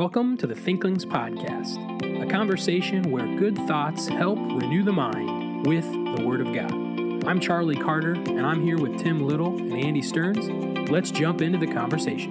[0.00, 1.76] Welcome to the Thinklings Podcast,
[2.22, 6.72] a conversation where good thoughts help renew the mind with the Word of God.
[7.26, 10.48] I'm Charlie Carter, and I'm here with Tim Little and Andy Stearns.
[10.88, 12.30] Let's jump into the conversation.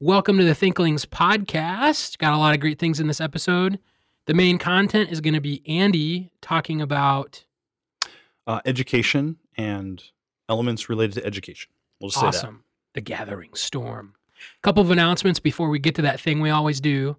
[0.00, 2.18] Welcome to the Thinklings Podcast.
[2.18, 3.78] Got a lot of great things in this episode.
[4.26, 7.44] The main content is going to be Andy talking about
[8.48, 10.02] uh, education and
[10.48, 11.70] elements related to education.
[12.00, 12.54] We'll just say that.
[12.94, 14.14] The Gathering Storm.
[14.58, 17.16] A couple of announcements before we get to that thing we always do.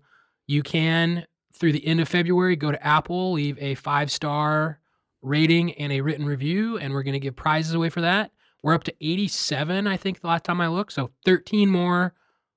[0.47, 4.79] You can, through the end of February, go to Apple, leave a five star
[5.21, 8.31] rating and a written review, and we're going to give prizes away for that.
[8.63, 10.93] We're up to 87, I think, the last time I looked.
[10.93, 12.13] So 13 more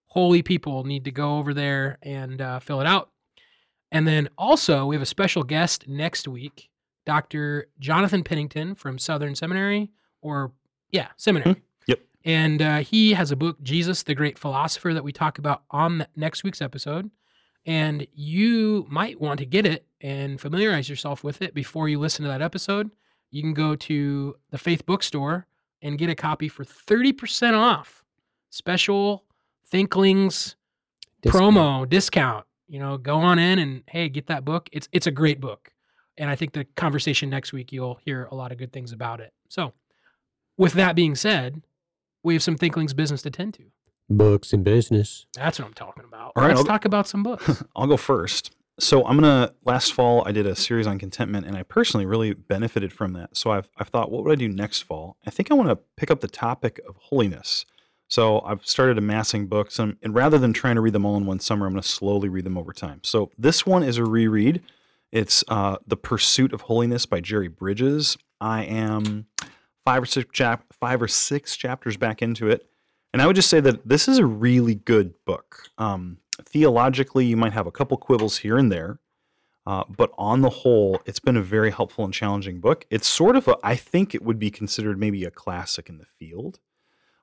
[0.06, 3.10] holy people need to go over there and uh, fill it out.
[3.90, 6.68] And then also, we have a special guest next week,
[7.06, 7.68] Dr.
[7.78, 9.90] Jonathan Pennington from Southern Seminary,
[10.20, 10.52] or
[10.90, 11.50] yeah, Seminary.
[11.50, 11.58] Yep.
[12.24, 16.06] And uh, he has a book, Jesus, the Great Philosopher, that we talk about on
[16.16, 17.10] next week's episode.
[17.66, 22.22] And you might want to get it and familiarize yourself with it before you listen
[22.24, 22.90] to that episode.
[23.30, 25.46] You can go to the Faith Bookstore
[25.82, 28.04] and get a copy for 30% off.
[28.50, 29.24] Special
[29.66, 30.56] Thinklings
[31.20, 31.56] Discount.
[31.56, 32.46] promo discount.
[32.68, 34.68] You know, go on in and hey, get that book.
[34.72, 35.70] It's it's a great book.
[36.16, 39.20] And I think the conversation next week you'll hear a lot of good things about
[39.20, 39.32] it.
[39.48, 39.72] So,
[40.56, 41.62] with that being said,
[42.24, 43.62] we have some Thinklings business to tend to.
[44.10, 45.26] Books and business.
[45.34, 46.32] That's what I'm talking about.
[46.36, 47.62] All right, Let's I'll- talk about some books.
[47.76, 48.54] I'll go first.
[48.80, 49.52] So I'm gonna.
[49.64, 53.36] Last fall, I did a series on contentment, and I personally really benefited from that.
[53.36, 55.16] So I've I've thought, what would I do next fall?
[55.24, 57.66] I think I want to pick up the topic of holiness.
[58.08, 61.24] So I've started amassing books, and, and rather than trying to read them all in
[61.24, 62.98] one summer, I'm going to slowly read them over time.
[63.04, 64.60] So this one is a reread.
[65.12, 68.18] It's uh, The Pursuit of Holiness by Jerry Bridges.
[68.40, 69.26] I am
[69.84, 72.66] five or six chap- five or six chapters back into it,
[73.12, 75.68] and I would just say that this is a really good book.
[75.78, 78.98] Um, theologically, you might have a couple quibbles here and there,
[79.66, 82.86] uh, but on the whole, it's been a very helpful and challenging book.
[82.90, 86.04] It's sort of a, I think it would be considered maybe a classic in the
[86.04, 86.60] field.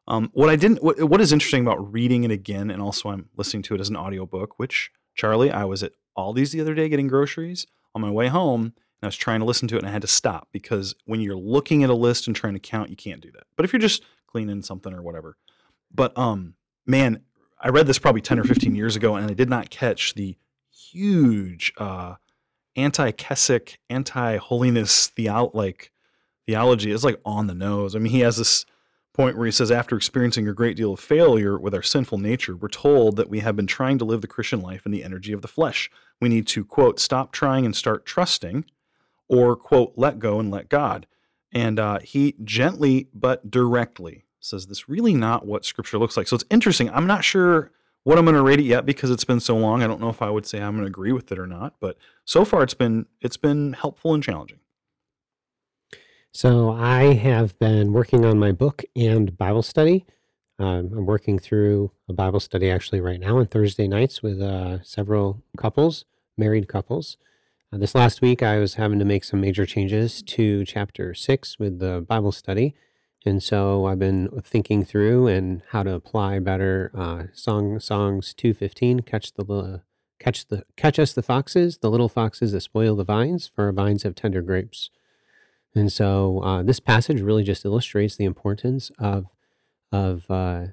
[0.07, 3.29] Um, what I didn't, what, what is interesting about reading it again, and also I'm
[3.35, 6.89] listening to it as an audiobook, which Charlie, I was at Aldi's the other day
[6.89, 8.73] getting groceries on my way home,
[9.03, 11.35] I was trying to listen to it, and I had to stop because when you're
[11.35, 13.43] looking at a list and trying to count, you can't do that.
[13.55, 15.37] But if you're just cleaning something or whatever,
[15.93, 17.21] but um, man,
[17.59, 20.37] I read this probably 10 or 15 years ago, and I did not catch the
[20.71, 22.15] huge uh,
[22.75, 25.91] anti-Keswick, anti-holiness theo- like
[26.45, 26.91] theology.
[26.91, 27.95] It's like on the nose.
[27.95, 28.65] I mean, he has this
[29.13, 32.55] point where he says, after experiencing a great deal of failure with our sinful nature,
[32.55, 35.33] we're told that we have been trying to live the Christian life in the energy
[35.33, 35.89] of the flesh.
[36.21, 38.65] We need to quote stop trying and start trusting,
[39.31, 41.07] or quote let go and let God.
[41.51, 46.27] And uh, he gently but directly says this really not what scripture looks like.
[46.27, 46.89] So it's interesting.
[46.89, 47.71] I'm not sure
[48.03, 49.81] what I'm going to rate it yet because it's been so long.
[49.81, 51.75] I don't know if I would say I'm going to agree with it or not,
[51.79, 54.59] but so far it's been it's been helpful and challenging.
[56.33, 60.05] So I have been working on my book and Bible study.
[60.59, 64.81] Um, I'm working through a Bible study actually right now on Thursday nights with uh,
[64.83, 66.05] several couples,
[66.37, 67.17] married couples.
[67.73, 71.57] Uh, this last week, I was having to make some major changes to chapter six
[71.57, 72.75] with the Bible study.
[73.25, 79.01] And so I've been thinking through and how to apply better uh, song songs 215
[79.01, 79.79] catch the li-
[80.19, 83.71] catch the catch us the foxes the little foxes that spoil the vines for our
[83.71, 84.89] vines have tender grapes
[85.75, 89.27] and so uh, this passage really just illustrates the importance of
[89.91, 90.67] of uh,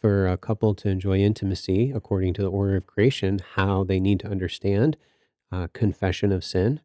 [0.00, 4.20] for a couple to enjoy intimacy according to the order of creation, how they need
[4.20, 4.96] to understand
[5.52, 6.80] uh, confession of sin,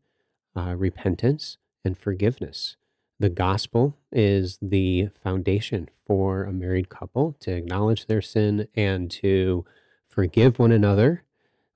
[0.56, 2.76] uh, repentance, and forgiveness.
[3.20, 9.66] The gospel is the foundation for a married couple to acknowledge their sin and to
[10.08, 11.24] forgive one another,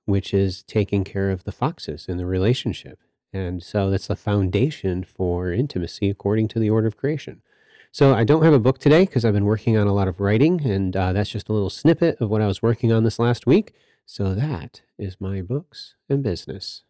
[0.04, 2.98] which is taking care of the foxes in the relationship.
[3.32, 7.42] And so that's the foundation for intimacy according to the order of creation.
[7.92, 10.20] So I don't have a book today because I've been working on a lot of
[10.20, 13.18] writing, and uh, that's just a little snippet of what I was working on this
[13.18, 13.72] last week.
[14.06, 16.82] So that is my books and business.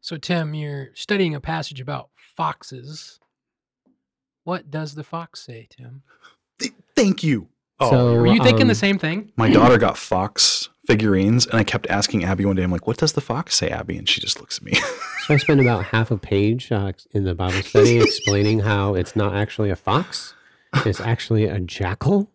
[0.00, 3.18] so Tim, you're studying a passage about foxes.
[4.44, 6.02] What does the fox say, Tim?
[6.58, 7.48] Th- Thank you.
[7.80, 9.32] Oh, So- Were you thinking um, the same thing?
[9.36, 12.96] my daughter got fox figurines, and I kept asking Abby one day, I'm like, "What
[12.96, 14.72] does the fox say, Abby?" And she just looks at me.
[15.28, 19.14] So I spent about half a page uh, in the Bible study explaining how it's
[19.14, 20.32] not actually a fox,
[20.86, 22.30] it's actually a jackal.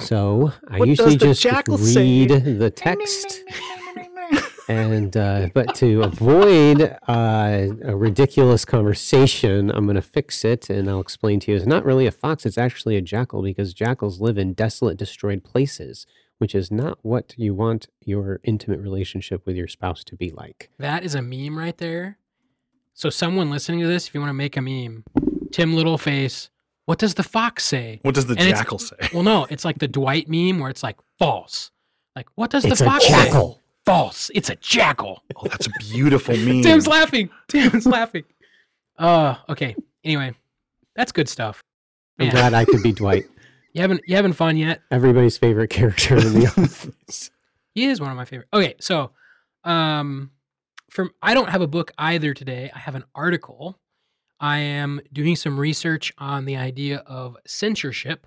[0.00, 2.02] So I What usually just jackal say?
[2.02, 3.42] read the text.
[4.68, 10.88] and uh, but to avoid uh, a ridiculous conversation, I'm going to fix it, and
[10.88, 11.56] I'll explain to you.
[11.56, 15.44] It's not really a fox; it's actually a jackal because jackals live in desolate, destroyed
[15.44, 16.06] places,
[16.38, 20.70] which is not what you want your intimate relationship with your spouse to be like.
[20.78, 22.18] That is a meme right there.
[22.94, 25.04] So someone listening to this, if you want to make a meme,
[25.50, 26.48] Tim Littleface,
[26.86, 28.00] what does the fox say?
[28.02, 28.96] What does the And jackal say?
[29.12, 31.70] Well, no, it's like the Dwight meme where it's like false.
[32.16, 33.10] Like, what does It's the a fox say?
[33.10, 33.60] jackal.
[33.86, 34.30] False.
[34.34, 35.22] It's a jackal.
[35.36, 36.62] Oh, that's a beautiful meme.
[36.62, 37.30] Tim's laughing.
[37.48, 38.24] Tim's laughing.
[38.98, 39.74] Uh, okay.
[40.04, 40.34] Anyway,
[40.94, 41.62] that's good stuff.
[42.18, 43.24] I'm glad I could be Dwight,
[43.72, 44.82] you haven't you having fun yet?
[44.90, 47.30] everybody's favorite character in the office.
[47.74, 48.48] He is one of my favorite.
[48.52, 49.10] Okay, so
[49.64, 50.30] um
[50.90, 52.70] from I don't have a book either today.
[52.74, 53.78] I have an article.
[54.42, 58.26] I am doing some research on the idea of censorship.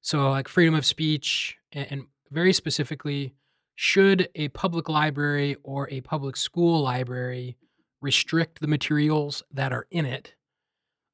[0.00, 3.34] So like freedom of speech and, very specifically
[3.74, 7.56] should a public library or a public school library
[8.00, 10.34] restrict the materials that are in it?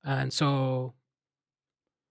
[0.05, 0.93] And so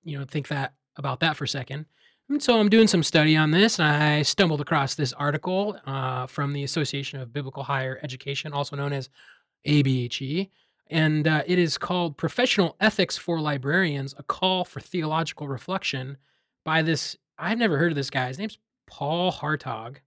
[0.05, 1.85] you know, think that about that for a second.
[2.29, 6.25] And so I'm doing some study on this, and I stumbled across this article uh,
[6.27, 9.09] from the Association of Biblical Higher Education, also known as
[9.67, 10.49] ABHE.
[10.87, 16.17] And uh, it is called Professional Ethics for Librarians A Call for Theological Reflection
[16.63, 17.17] by this.
[17.37, 18.27] I've never heard of this guy.
[18.27, 19.97] His name's Paul Hartog.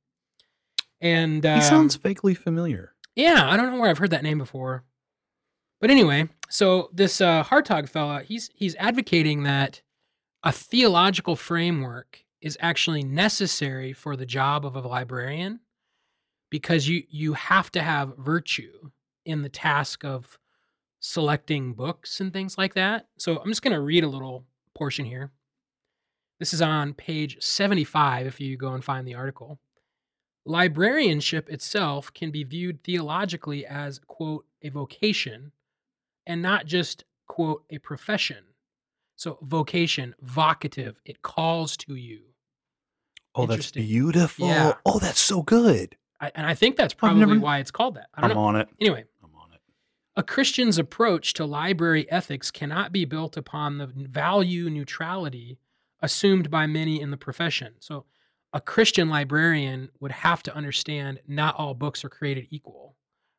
[1.00, 2.94] And um, he sounds vaguely familiar.
[3.14, 4.84] yeah, I don't know where I've heard that name before.
[5.80, 9.82] But anyway, so this uh, Hartog fella, he's he's advocating that
[10.42, 15.60] a theological framework is actually necessary for the job of a librarian
[16.50, 18.90] because you you have to have virtue
[19.24, 20.38] in the task of
[21.00, 23.06] selecting books and things like that.
[23.18, 25.30] So I'm just going to read a little portion here.
[26.38, 29.58] This is on page 75 if you go and find the article.
[30.44, 35.52] Librarianship itself can be viewed theologically as, quote, a vocation
[36.26, 38.44] and not just, quote, a profession.
[39.16, 42.20] So, vocation, vocative, it calls to you.
[43.34, 44.46] Oh, that's beautiful.
[44.48, 44.74] Yeah.
[44.86, 45.96] Oh, that's so good.
[46.20, 48.08] I, and I think that's probably never- why it's called that.
[48.14, 48.38] I know.
[48.38, 48.68] on it.
[48.80, 49.08] Anyway, I'm on it.
[50.19, 55.61] A Christian's approach to library ethics cannot be built upon the value neutrality
[56.03, 57.75] assumed by many in the profession.
[57.79, 58.05] So,
[58.53, 62.97] a Christian librarian would have to understand not all books are created equal.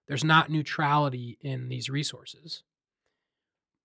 [0.08, 2.64] There's not neutrality in these resources.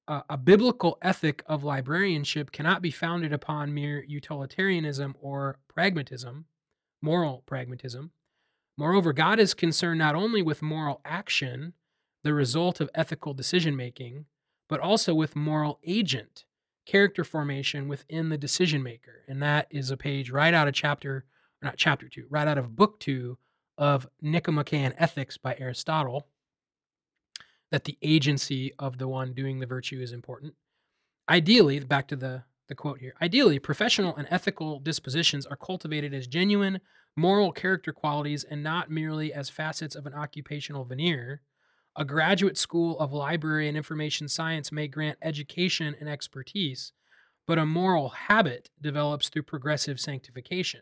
[0.07, 6.45] Uh, a biblical ethic of librarianship cannot be founded upon mere utilitarianism or pragmatism,
[7.03, 8.13] moral pragmatism.
[8.77, 11.73] Moreover, God is concerned not only with moral action,
[12.25, 14.25] the result of ethical decision making,
[14.69, 16.45] but also with moral agent,
[16.87, 19.23] character formation within the decision maker.
[19.29, 21.27] And that is a page right out of chapter,
[21.63, 23.39] not chapter two, right out of book two
[23.79, 26.27] of Nicomachean Ethics by Aristotle,
[27.71, 30.55] that the agency of the one doing the virtue is important.
[31.29, 36.27] Ideally, back to the, the quote here ideally, professional and ethical dispositions are cultivated as
[36.27, 36.81] genuine
[37.17, 41.43] moral character qualities and not merely as facets of an occupational veneer.
[41.97, 46.93] A graduate school of library and information science may grant education and expertise,
[47.47, 50.81] but a moral habit develops through progressive sanctification.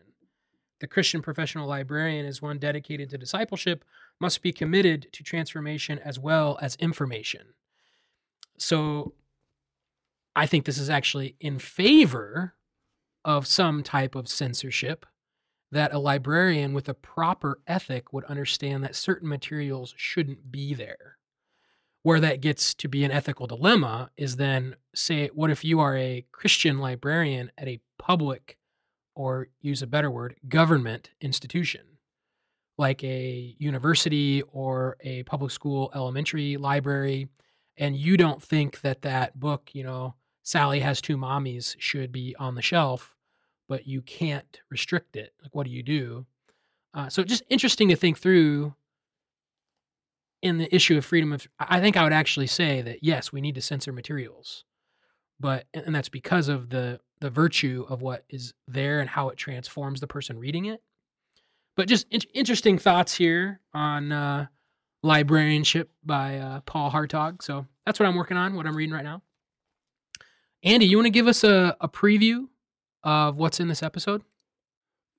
[0.81, 3.85] The Christian professional librarian is one dedicated to discipleship,
[4.20, 7.55] must be committed to transformation as well as information.
[8.56, 9.12] So
[10.35, 12.55] I think this is actually in favor
[13.25, 15.05] of some type of censorship
[15.72, 21.16] that a librarian with a proper ethic would understand that certain materials shouldn't be there.
[22.02, 25.97] Where that gets to be an ethical dilemma is then say, what if you are
[25.97, 28.58] a Christian librarian at a public,
[29.14, 31.82] or use a better word, government institution,
[32.76, 37.28] like a university or a public school elementary library,
[37.76, 42.35] and you don't think that that book, you know, Sally has two mommies should be
[42.38, 43.12] on the shelf,
[43.73, 45.33] but you can't restrict it.
[45.43, 46.26] Like, what do you do?
[46.93, 48.75] Uh, so, just interesting to think through
[50.43, 51.49] in the issue of freedom of.
[51.59, 54.64] I think I would actually say that yes, we need to censor materials,
[55.41, 59.38] but and that's because of the the virtue of what is there and how it
[59.38, 60.83] transforms the person reading it.
[61.75, 64.49] But just in- interesting thoughts here on uh,
[65.02, 67.43] librarianship by uh, Paul Hartog.
[67.43, 68.55] So that's what I'm working on.
[68.55, 69.23] What I'm reading right now.
[70.62, 72.49] Andy, you want to give us a, a preview
[73.04, 74.23] of what's in this episode?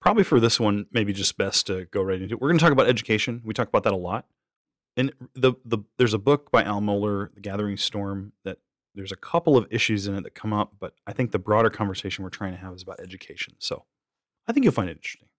[0.02, 2.42] Probably for this one, maybe just best to go right into it.
[2.42, 3.42] We're going to talk about education.
[3.46, 4.26] We talk about that a lot.
[4.96, 8.60] And the the there's a book by Al Mohler, The Gathering Storm, that
[8.96, 11.70] there's a couple of issues in it that come up, but I think the broader
[11.70, 13.56] conversation we're trying to have is about education.
[13.60, 13.86] So
[14.48, 15.30] I think you'll find it interesting.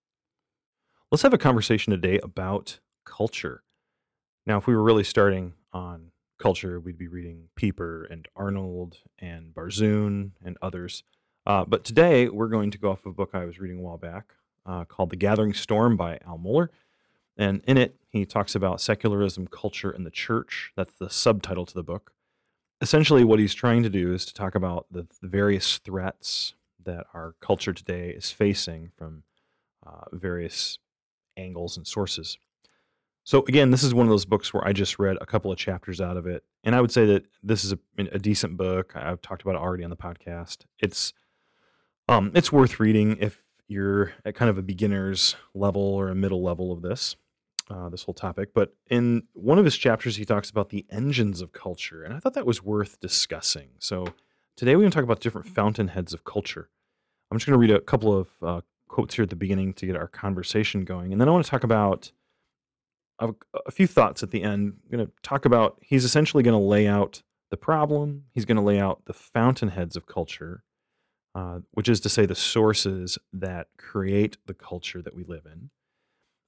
[1.10, 3.62] Let's have a conversation today about culture.
[4.46, 9.54] Now, if we were really starting on culture, we'd be reading Pieper and Arnold and
[9.54, 11.04] Barzun and others.
[11.46, 13.82] Uh, but today, we're going to go off of a book I was reading a
[13.82, 14.32] while back
[14.66, 16.68] uh, called The Gathering Storm by Al Mohler.
[17.36, 20.72] And in it, he talks about secularism, culture, and the church.
[20.76, 22.12] That's the subtitle to the book.
[22.80, 27.06] Essentially, what he's trying to do is to talk about the, the various threats that
[27.12, 29.24] our culture today is facing from
[29.86, 30.78] uh, various
[31.36, 32.38] angles and sources.
[33.24, 35.58] So, again, this is one of those books where I just read a couple of
[35.58, 36.44] chapters out of it.
[36.62, 38.94] And I would say that this is a, a decent book.
[38.94, 40.66] I've talked about it already on the podcast.
[40.78, 41.14] It's
[42.08, 46.42] um, it's worth reading if you're at kind of a beginner's level or a middle
[46.42, 47.16] level of this
[47.70, 48.52] uh, this whole topic.
[48.54, 52.18] But in one of his chapters, he talks about the engines of culture, and I
[52.18, 53.70] thought that was worth discussing.
[53.78, 54.06] So
[54.56, 56.68] today we're going to talk about different fountainheads of culture.
[57.30, 59.86] I'm just going to read a couple of uh, quotes here at the beginning to
[59.86, 62.12] get our conversation going, and then I want to talk about
[63.18, 63.30] a,
[63.66, 64.74] a few thoughts at the end.
[64.84, 68.24] I'm going to talk about he's essentially going to lay out the problem.
[68.32, 70.64] He's going to lay out the fountainheads of culture.
[71.34, 75.70] Uh, which is to say, the sources that create the culture that we live in.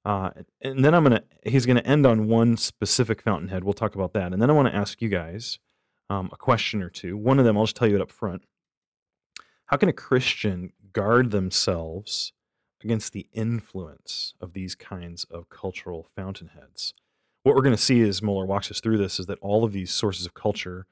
[0.05, 0.29] Uh,
[0.61, 3.65] and then I'm gonna he's gonna end on one specific fountainhead.
[3.65, 5.59] We'll talk about that, and then I want to ask you guys
[6.09, 7.17] um, a question or two.
[7.17, 8.43] One of them, I'll just tell you it up front.
[9.65, 12.31] How can a Christian guard themselves
[12.81, 16.93] against the influence of these kinds of cultural fountainheads?
[17.43, 19.73] What we're going to see as Mohler walks us through this is that all of
[19.73, 20.87] these sources of culture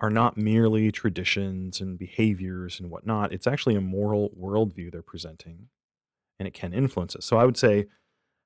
[0.00, 3.32] are not merely traditions and behaviors and whatnot.
[3.32, 5.68] It's actually a moral worldview they're presenting,
[6.38, 7.26] and it can influence us.
[7.26, 7.86] So I would say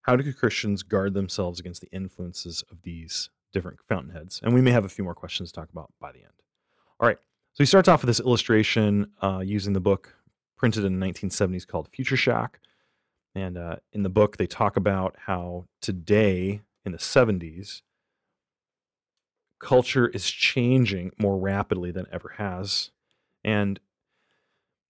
[0.05, 4.41] how do Christians guard themselves against the influences of these different fountainheads?
[4.43, 6.33] And we may have a few more questions to talk about by the end.
[7.01, 7.17] All right.
[7.55, 10.15] So he starts off with this illustration uh, using the book
[10.59, 12.61] printed in the 1970s called Future Shock.
[13.35, 17.81] And uh, in the book, they talk about how today, in the 70s,
[19.65, 22.91] culture is changing more rapidly than ever has.
[23.43, 23.81] And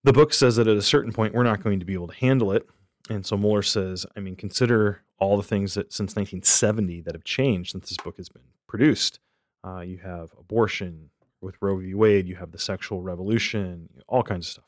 [0.02, 2.16] the book says that at a certain point, we're not going to be able to
[2.16, 2.66] handle it.
[3.08, 7.24] And so Mohler says, I mean, consider all the things that since 1970 that have
[7.24, 9.20] changed since this book has been produced.
[9.64, 11.94] Uh, you have abortion with Roe v.
[11.94, 14.64] Wade, you have the sexual revolution, all kinds of stuff.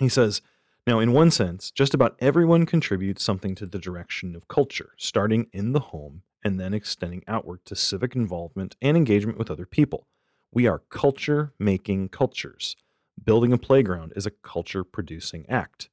[0.00, 0.42] He says,
[0.86, 5.48] now, in one sense, just about everyone contributes something to the direction of culture, starting
[5.52, 10.06] in the home and then extending outward to civic involvement and engagement with other people.
[10.52, 12.76] We are culture making cultures.
[13.22, 15.88] Building a playground is a culture producing act.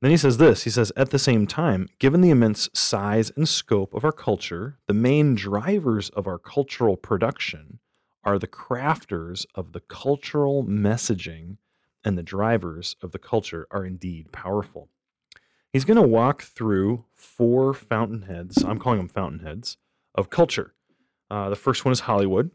[0.00, 3.48] Then he says this he says, at the same time, given the immense size and
[3.48, 7.78] scope of our culture, the main drivers of our cultural production
[8.22, 11.56] are the crafters of the cultural messaging,
[12.04, 14.90] and the drivers of the culture are indeed powerful.
[15.74, 19.76] He's going to walk through four fountainheads, I'm calling them fountainheads,
[20.14, 20.72] of culture.
[21.28, 22.52] Uh, the first one is Hollywood,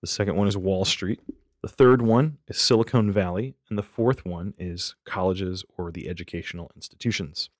[0.00, 1.20] the second one is Wall Street,
[1.60, 6.70] the third one is Silicon Valley, and the fourth one is colleges or the educational
[6.74, 7.50] institutions.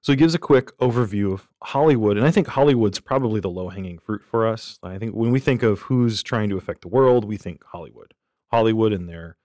[0.00, 3.68] So he gives a quick overview of Hollywood, and I think Hollywood's probably the low
[3.68, 4.80] hanging fruit for us.
[4.82, 8.14] I think when we think of who's trying to affect the world, we think Hollywood.
[8.50, 9.36] Hollywood and their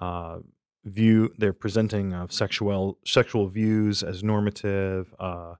[0.00, 0.38] uh,
[0.88, 5.54] view, they're presenting of sexual sexual views as normative, uh,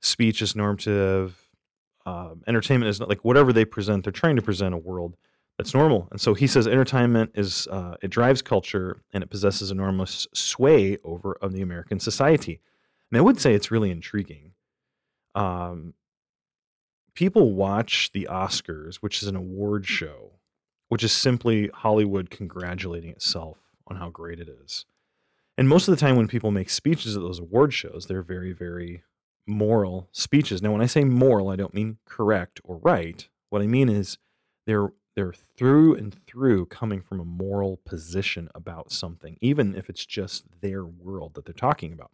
[0.00, 1.46] speech as normative,
[2.06, 4.04] uh, entertainment is not like whatever they present.
[4.04, 5.16] They're trying to present a world
[5.58, 6.06] that's normal.
[6.10, 10.98] And so he says entertainment is uh, it drives culture and it possesses enormous sway
[11.02, 12.60] over of the American society.
[13.10, 14.52] And I would say it's really intriguing.
[15.34, 15.94] Um,
[17.14, 20.32] people watch the Oscars, which is an award show,
[20.88, 24.84] which is simply Hollywood congratulating itself on how great it is.
[25.58, 28.52] And most of the time, when people make speeches at those award shows, they're very,
[28.52, 29.02] very
[29.46, 30.60] moral speeches.
[30.60, 33.26] Now, when I say moral, I don't mean correct or right.
[33.50, 34.18] What I mean is
[34.66, 40.04] they're they're through and through coming from a moral position about something, even if it's
[40.04, 42.10] just their world that they're talking about.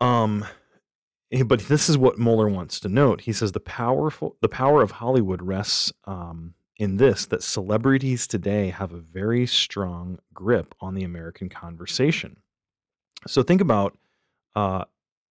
[0.00, 0.44] Um,
[1.30, 3.20] eh, but this is what Mohler wants to note.
[3.20, 8.70] He says the powerful, the power of Hollywood rests um, in this: that celebrities today
[8.70, 12.36] have a very strong grip on the American conversation.
[13.26, 13.96] So think about.
[14.54, 14.84] Uh,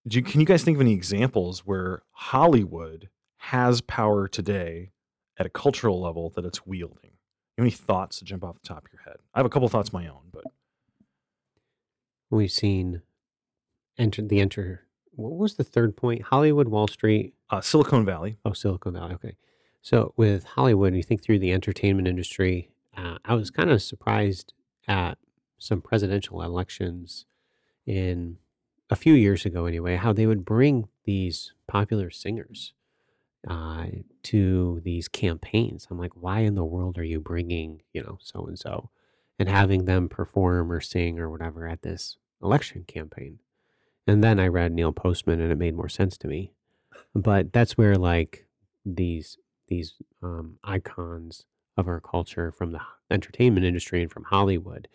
[0.09, 4.91] you, can you guys think of any examples where Hollywood has power today
[5.37, 7.11] at a cultural level that it's wielding.
[7.57, 9.17] Any thoughts to jump off the top of your head?
[9.33, 10.43] I have a couple thoughts of my own, but
[12.29, 13.01] we've seen
[13.97, 14.83] enter the enter.
[15.11, 16.23] What was the third point?
[16.23, 18.37] Hollywood, Wall Street, uh, Silicon Valley.
[18.45, 19.15] Oh, Silicon Valley.
[19.15, 19.35] Okay.
[19.87, 22.71] So with Hollywood, you think through the entertainment industry.
[22.97, 24.51] Uh, I was kind of surprised
[24.85, 25.17] at
[25.59, 27.25] some presidential elections
[27.85, 28.35] in
[28.89, 32.73] a few years ago, anyway, how they would bring these popular singers
[33.49, 33.85] uh,
[34.23, 35.87] to these campaigns.
[35.89, 38.89] I'm like, why in the world are you bringing, you know, so and so
[39.39, 43.39] and having them perform or sing or whatever at this election campaign?
[44.05, 46.51] And then I read Neil Postman and it made more sense to me.
[47.15, 48.47] But that's where like
[48.85, 51.45] these these um, icons
[51.77, 52.79] of our culture from the
[53.11, 54.87] entertainment industry and from Hollywood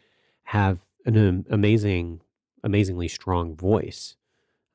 [0.45, 2.21] have an um, amazing,
[2.65, 4.17] amazingly strong voice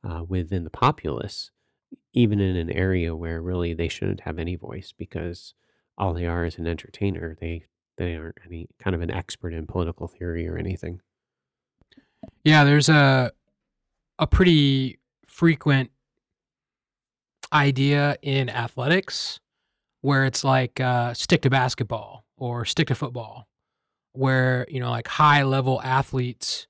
[0.04, 1.52] uh, within the populace,
[2.14, 5.54] even in an area where really they shouldn't have any voice because
[5.98, 7.36] all they are is an entertainer.
[7.40, 7.66] They
[7.98, 11.02] they aren't any kind of an expert in political theory or anything.
[12.44, 13.32] Yeah, there's a
[14.20, 15.92] a pretty frequent
[17.54, 19.40] idea in athletics
[20.08, 23.46] where it's like uh, stick to basketball or stick to football,
[24.14, 26.66] where you know like high level athletes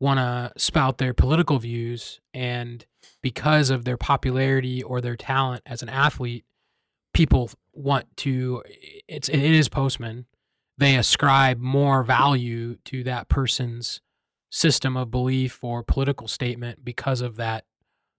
[0.00, 2.84] want to spout their political views, and
[3.22, 6.44] because of their popularity or their talent as an athlete,
[7.14, 8.62] people want to.
[9.08, 10.26] It's it is Postman.
[10.76, 14.02] They ascribe more value to that person's
[14.50, 17.64] system of belief or political statement because of that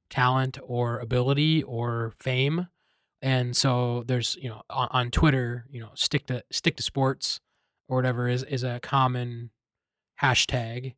[0.09, 2.67] talent or ability or fame
[3.23, 7.39] and so there's you know on, on, twitter you know stick to stick to sports
[7.87, 9.49] or whatever is is a common
[10.21, 10.93] hashtag.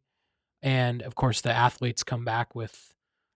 [0.62, 2.94] And of course the athletes come back with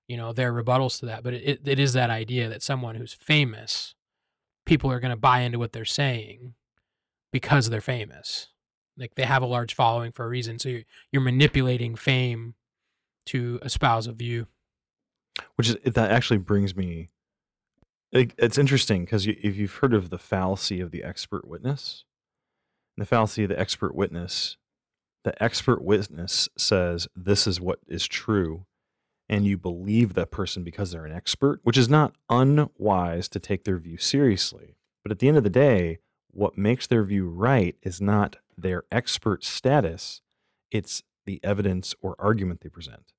[0.07, 3.13] you know their rebuttals to that but it, it is that idea that someone who's
[3.13, 3.93] famous
[4.65, 6.55] people are going to buy into what they're saying
[7.31, 8.47] because they're famous.
[8.97, 12.55] Like they have a large following for a reason so you're, you're manipulating fame
[13.27, 14.47] to espouse a view.
[15.55, 17.09] Which is that actually brings me
[18.11, 22.05] it, it's interesting because you, if you've heard of the fallacy of the expert witness,
[22.97, 24.57] the fallacy of the expert witness,
[25.23, 28.65] the expert witness says this is what is true,
[29.27, 33.63] and you believe that person because they're an expert, which is not unwise to take
[33.63, 34.75] their view seriously.
[35.03, 35.99] But at the end of the day,
[36.31, 40.21] what makes their view right is not their expert status,
[40.71, 43.13] it's the evidence or argument they present.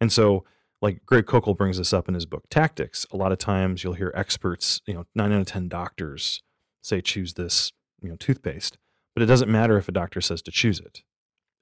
[0.00, 0.44] And so
[0.82, 3.06] like Greg Koukl brings this up in his book Tactics.
[3.12, 6.42] A lot of times you'll hear experts, you know, nine out of ten doctors
[6.82, 8.78] say choose this, you know, toothpaste,
[9.14, 11.02] but it doesn't matter if a doctor says to choose it.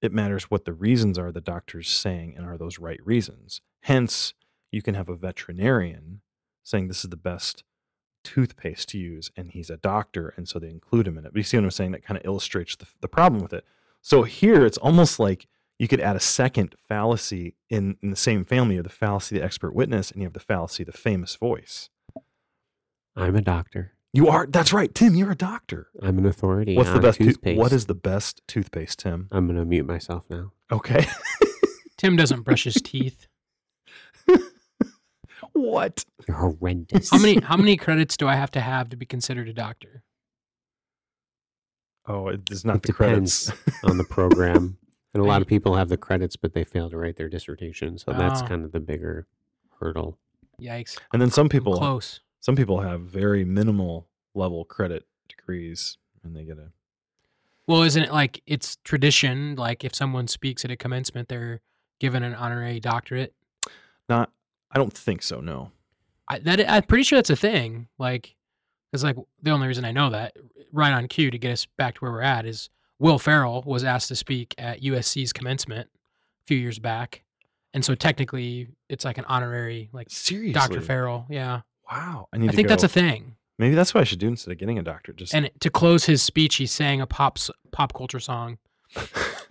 [0.00, 3.60] It matters what the reasons are the doctor's saying and are those right reasons.
[3.82, 4.34] Hence,
[4.70, 6.20] you can have a veterinarian
[6.62, 7.64] saying this is the best
[8.22, 11.32] toothpaste to use, and he's a doctor, and so they include him in it.
[11.32, 11.92] But you see what I'm saying?
[11.92, 13.64] That kind of illustrates the, the problem with it.
[14.02, 18.44] So here, it's almost like you could add a second fallacy in, in the same
[18.44, 20.98] family of the fallacy of the expert witness, and you have the fallacy of the
[20.98, 21.90] famous voice.
[23.16, 23.92] I'm a doctor.
[24.12, 24.46] You are.
[24.46, 25.14] That's right, Tim.
[25.14, 25.88] You're a doctor.
[26.02, 26.76] I'm an authority.
[26.76, 27.58] What's the best toothpaste?
[27.58, 29.28] what is the best toothpaste, Tim?
[29.30, 30.52] I'm gonna mute myself now.
[30.72, 31.06] Okay.
[31.98, 33.26] Tim doesn't brush his teeth.
[35.52, 36.04] what?
[36.26, 37.10] You're horrendous.
[37.10, 40.02] How many how many credits do I have to have to be considered a doctor?
[42.06, 43.52] Oh, it is not it the credits
[43.84, 44.78] on the program.
[45.14, 47.98] And a lot of people have the credits, but they fail to write their dissertation.
[47.98, 48.46] So that's Oh.
[48.46, 49.26] kind of the bigger
[49.80, 50.18] hurdle.
[50.60, 50.98] Yikes!
[51.12, 52.20] and then some I'm people close.
[52.40, 56.72] some people have very minimal level credit degrees and they get a
[57.68, 59.54] Well, isn't it like it's tradition?
[59.54, 61.60] Like if someone speaks at a commencement, they're
[62.00, 63.34] given an honorary doctorate.
[64.08, 64.32] not
[64.70, 65.70] I don't think so, no.
[66.28, 67.88] I, that I'm pretty sure that's a thing.
[67.96, 68.34] Like,
[68.92, 70.36] it's like the only reason I know that
[70.72, 72.68] right on cue to get us back to where we're at is
[72.98, 77.22] Will Ferrell was asked to speak at USC's commencement a few years back,
[77.74, 80.52] and so technically it's like an honorary like Seriously.
[80.52, 80.80] Dr.
[80.80, 81.26] Ferrell.
[81.30, 82.28] Yeah, Wow.
[82.32, 83.36] I need I think that's a thing.
[83.58, 85.16] Maybe that's what I should do instead of getting a doctorate.
[85.16, 87.38] Just And to close his speech, he sang a pop
[87.72, 88.58] pop culture song.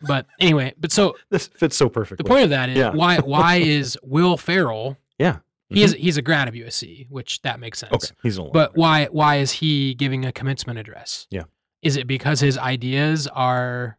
[0.01, 2.23] But anyway, but so this fits so perfectly.
[2.23, 2.91] the point of that is Yeah.
[2.91, 4.97] why why is Will Ferrell?
[5.19, 5.39] Yeah.
[5.69, 6.01] He is mm-hmm.
[6.03, 7.91] he's a grad of USC, which that makes sense.
[7.93, 11.27] Okay, he's no But why why is he giving a commencement address?
[11.29, 11.43] Yeah.
[11.88, 13.97] Is it because his ideas are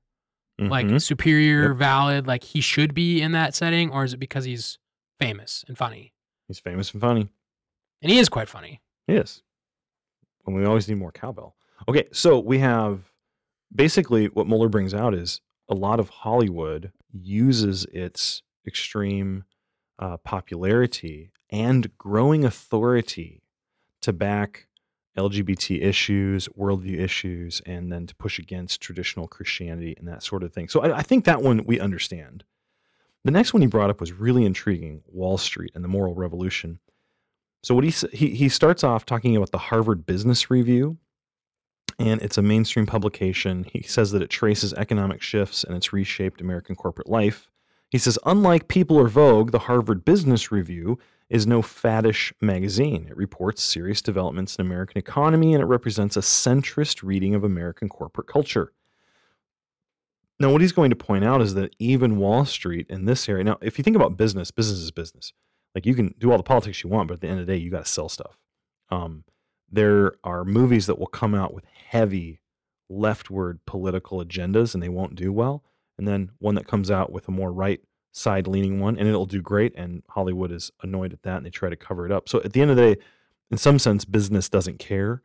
[0.58, 1.00] like Mhm.
[1.00, 1.76] superior, Yep.
[1.76, 4.78] valid, like he should be in that setting, or is it because he's
[5.18, 6.12] famous and funny?
[6.48, 7.28] he's famous and funny.
[8.02, 8.80] And he is quite funny.
[9.06, 9.42] He is.
[10.46, 11.56] And we always need more cowbell.
[11.88, 13.12] Okay, so we have
[13.74, 19.44] basically what Mohler brings out is a lot of Hollywood uses its extreme
[19.98, 23.42] uh, popularity and growing authority
[24.02, 24.67] to back
[25.18, 30.52] LGBT issues, worldview issues, and then to push against traditional Christianity and that sort of
[30.52, 30.68] thing.
[30.68, 32.44] So I, I think that one we understand.
[33.24, 36.78] The next one he brought up was really intriguing Wall Street and the moral revolution.
[37.62, 40.96] So what he he he starts off talking about the Harvard Business Review,
[41.98, 43.64] and it's a mainstream publication.
[43.64, 47.50] He says that it traces economic shifts and it's reshaped American corporate life.
[47.90, 50.98] He says, unlike People or Vogue, the Harvard Business Review
[51.30, 53.06] is no faddish magazine.
[53.08, 57.88] It reports serious developments in American economy and it represents a centrist reading of American
[57.88, 58.72] corporate culture.
[60.40, 63.44] Now, what he's going to point out is that even Wall Street in this area,
[63.44, 65.32] now, if you think about business, business is business.
[65.74, 67.52] Like you can do all the politics you want, but at the end of the
[67.52, 68.38] day, you got to sell stuff.
[68.90, 69.24] Um,
[69.70, 72.40] there are movies that will come out with heavy
[72.88, 75.62] leftward political agendas and they won't do well.
[75.98, 77.80] And then one that comes out with a more right
[78.12, 79.74] side leaning one and it'll do great.
[79.76, 82.28] And Hollywood is annoyed at that and they try to cover it up.
[82.28, 83.00] So at the end of the day,
[83.50, 85.22] in some sense, business doesn't care.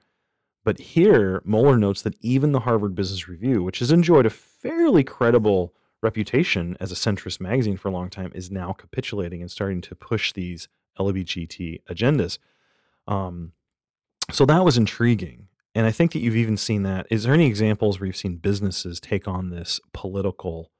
[0.63, 5.03] But here, Mohler notes that even the Harvard Business Review, which has enjoyed a fairly
[5.03, 9.81] credible reputation as a centrist magazine for a long time, is now capitulating and starting
[9.81, 12.37] to push these LGBT agendas.
[13.07, 13.51] Um,
[14.31, 15.47] so that was intriguing.
[15.75, 17.07] And I think that you've even seen that.
[17.09, 20.71] Is there any examples where you've seen businesses take on this political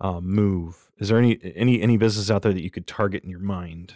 [0.00, 0.90] uh, move?
[0.98, 3.94] Is there any any any business out there that you could target in your mind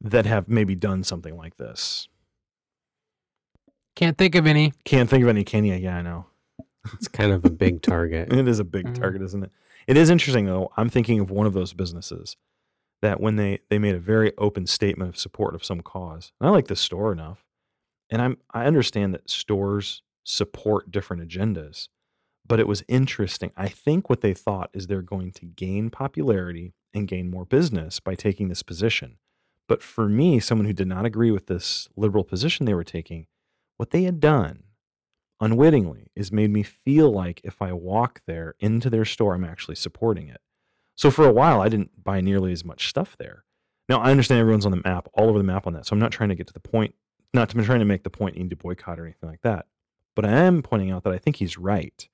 [0.00, 2.08] that have maybe done something like this?
[3.94, 4.72] Can't think of any.
[4.84, 5.44] Can't think of any.
[5.44, 5.74] Can you?
[5.74, 6.26] Yeah, I know.
[6.94, 8.32] It's kind of a big target.
[8.32, 8.94] It is a big Mhm.
[8.94, 9.52] target, isn't it?
[9.86, 10.70] It is interesting though.
[10.76, 12.36] I'm thinking of one of those businesses
[13.02, 16.32] that when they they made a very open statement of support of some cause.
[16.40, 17.44] And I like this store enough,
[18.10, 21.88] and I'm I understand that stores support different agendas,
[22.52, 23.50] but it was interesting.
[23.56, 27.98] I think what they thought is they're going to gain popularity and gain more business
[27.98, 29.16] by taking this position.
[29.68, 33.26] But for me, someone who did not agree with this liberal position they were taking,
[33.78, 34.64] what they had done
[35.40, 39.76] unwittingly is made me feel like if I walk there into their store, I'm actually
[39.76, 40.42] supporting it.
[40.94, 43.44] So for a while, I didn't buy nearly as much stuff there.
[43.88, 45.86] Now I understand everyone's on the map, all over the map on that.
[45.86, 46.94] So I'm not trying to get to the point,
[47.32, 49.40] not to, I'm trying to make the point you need to boycott or anything like
[49.40, 49.68] that.
[50.14, 52.06] But I am pointing out that I think he's right.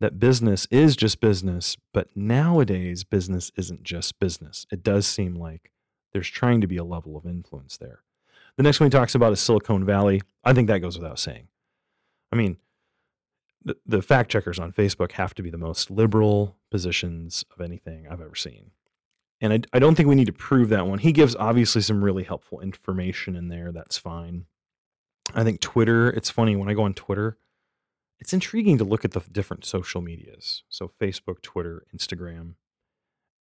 [0.00, 4.66] That business is just business, but nowadays business isn't just business.
[4.70, 5.70] It does seem like
[6.12, 8.00] there's trying to be a level of influence there.
[8.56, 10.20] The next one he talks about is Silicon Valley.
[10.44, 11.48] I think that goes without saying.
[12.32, 12.56] I mean,
[13.64, 18.06] the, the fact checkers on Facebook have to be the most liberal positions of anything
[18.08, 18.70] I've ever seen.
[19.40, 20.98] And I, I don't think we need to prove that one.
[20.98, 23.72] He gives obviously some really helpful information in there.
[23.72, 24.46] That's fine.
[25.34, 27.38] I think Twitter, it's funny when I go on Twitter,
[28.24, 30.62] it's intriguing to look at the different social medias.
[30.70, 32.54] So Facebook, Twitter, Instagram,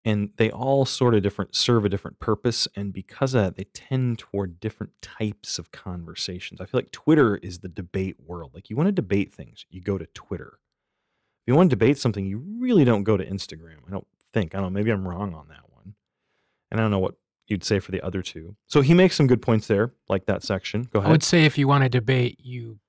[0.03, 3.63] and they all sort of different serve a different purpose and because of that they
[3.63, 6.59] tend toward different types of conversations.
[6.59, 8.51] I feel like twitter is the debate world.
[8.53, 10.59] Like you want to debate things you go to twitter.
[11.41, 14.53] If you want to debate something you really don't go to instagram i don't think.
[14.53, 15.95] I don't know maybe i'm wrong on that one
[16.69, 17.15] and i don't know what
[17.47, 18.57] you'd say for the other two.
[18.67, 20.89] So he makes some good points there like that section.
[20.91, 21.07] Go ahead.
[21.07, 22.79] I would say if you want to debate, you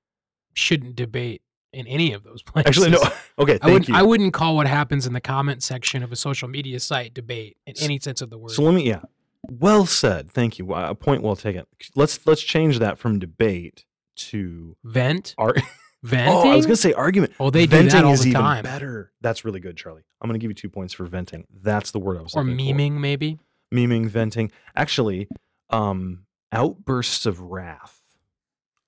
[0.53, 1.41] shouldn't debate
[1.75, 2.67] in any of those places.
[2.67, 2.99] actually no
[3.39, 6.11] okay I thank would you I wouldn't call what happens in the comment section of
[6.11, 8.51] a social media site debate in any sense of the word.
[8.51, 9.01] So let me, yeah,
[9.49, 10.31] well said.
[10.31, 10.73] Thank you.
[10.73, 11.65] A point well taken.
[11.95, 13.85] Let's let's change that from debate
[14.15, 15.55] to Vent, ar-
[16.03, 16.33] venting.
[16.33, 17.33] Oh, I was gonna say argument.
[17.39, 18.63] Oh, they do that all is the even time.
[18.63, 19.11] better.
[19.21, 20.03] That's really good, Charlie.
[20.21, 21.45] I'm gonna give you two points for venting.
[21.61, 22.99] That's the word I was or looking for.
[22.99, 23.39] maybe.
[23.73, 24.51] Memeing, venting.
[24.75, 25.27] Actually,
[25.69, 28.01] um, outbursts of wrath.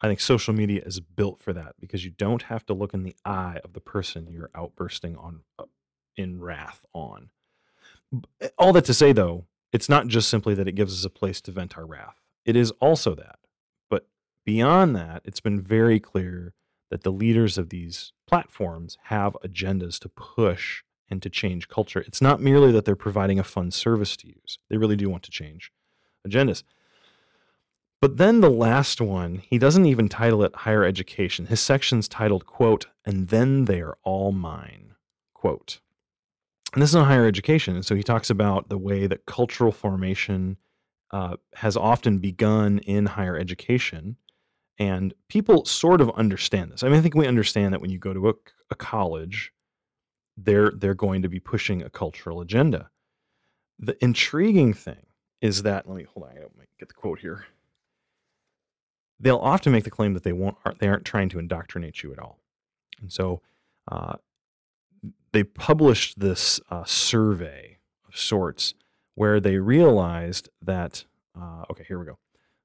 [0.02, 3.04] I think social media is built for that because you don't have to look in
[3.04, 5.66] the eye of the person you're outbursting on uh,
[6.16, 7.30] in wrath on.
[8.58, 11.42] All that to say, though, it's not just simply that it gives us a place
[11.42, 12.22] to vent our wrath.
[12.46, 13.40] It is also that.
[13.90, 14.08] But
[14.46, 16.54] beyond that, it's been very clear
[16.90, 22.00] that the leaders of these platforms have agendas to push and to change culture.
[22.02, 25.24] It's not merely that they're providing a fun service to use, they really do want
[25.24, 25.72] to change
[26.28, 26.64] agendas.
[28.08, 31.48] But then the last one, he doesn't even title it higher education.
[31.48, 34.96] His section's titled, quote, and then they are all mine,
[35.34, 35.82] quote.
[36.72, 37.76] And this is on higher education.
[37.76, 40.56] And so he talks about the way that cultural formation
[41.12, 44.16] uh, has often begun in higher education.
[44.80, 46.84] And people sort of understand this.
[46.84, 48.34] I mean, I think we understand that when you go to a,
[48.72, 49.52] a college,
[50.38, 52.90] they're, they're going to be pushing a cultural agenda.
[53.80, 55.08] The intriguing thing
[55.42, 57.48] is that, let me hold on, I gotta get the quote here
[59.20, 62.12] they'll often make the claim that they won't aren't, they aren't trying to indoctrinate you
[62.12, 62.40] at all.
[63.02, 63.42] And so
[63.92, 64.16] uh,
[65.32, 67.78] they published this uh, survey
[68.08, 68.74] of sorts
[69.16, 71.06] where they realized that
[71.40, 72.18] uh, okay here we go.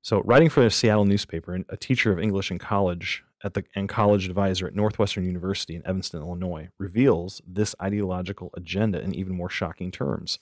[0.03, 3.89] So writing for a seattle newspaper a teacher of english in college at the and
[3.89, 9.51] college advisor at northwestern university in evanston illinois reveals this ideological agenda in even more
[9.51, 10.39] shocking terms.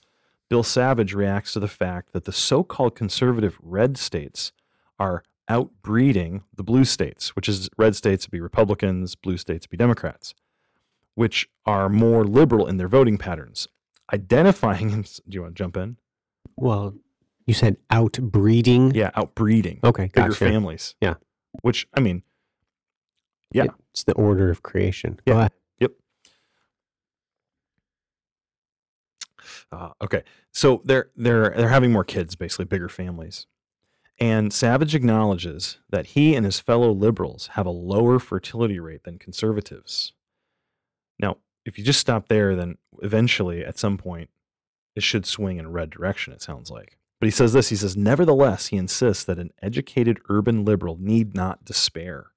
[0.49, 4.51] Bill savage reacts to the fact that the so-called conservative red states
[4.99, 10.33] are outbreeding the blue states, which is red states be Republicans, blue states be Democrats,
[11.15, 13.67] which are more liberal in their voting patterns.
[14.13, 15.03] identifying.
[15.29, 15.97] Do you want to jump in?
[16.55, 16.95] Well,
[17.45, 18.95] you said outbreeding.
[18.95, 20.45] Yeah, outbreeding Okay, bigger gotcha.
[20.45, 20.95] families.
[21.01, 21.15] Yeah.
[21.61, 22.23] Which I mean,
[23.51, 23.65] yeah.
[23.93, 25.19] It's the order of creation.
[25.25, 25.33] Yeah.
[25.33, 25.51] Go ahead.
[29.73, 33.47] Uh, okay, so they're they're they're having more kids, basically bigger families.
[34.21, 39.17] And Savage acknowledges that he and his fellow liberals have a lower fertility rate than
[39.17, 40.13] conservatives.
[41.17, 44.29] Now, if you just stop there, then eventually, at some point,
[44.95, 46.33] it should swing in a red direction.
[46.33, 46.99] It sounds like.
[47.19, 47.69] But he says this.
[47.69, 52.27] He says, nevertheless, he insists that an educated urban liberal need not despair.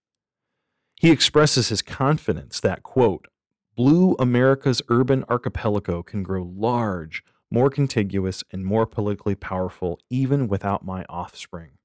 [0.94, 3.28] He expresses his confidence that, quote,
[3.76, 7.22] Blue America's urban archipelago can grow large,
[7.54, 11.78] more contiguous, and more politically powerful even without my offspring.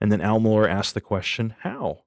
[0.00, 2.00] And then Al Mohler asks the question, how?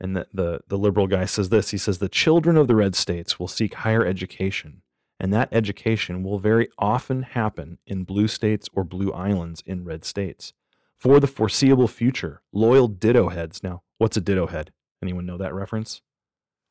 [0.00, 2.96] And the, the, the liberal guy says this he says, The children of the red
[2.96, 4.80] states will seek higher education,
[5.20, 10.04] and that education will very often happen in blue states or blue islands in red
[10.04, 10.54] states.
[10.96, 13.62] For the foreseeable future, loyal ditto heads.
[13.62, 14.72] Now, what's a ditto head?
[15.02, 16.00] Anyone know that reference?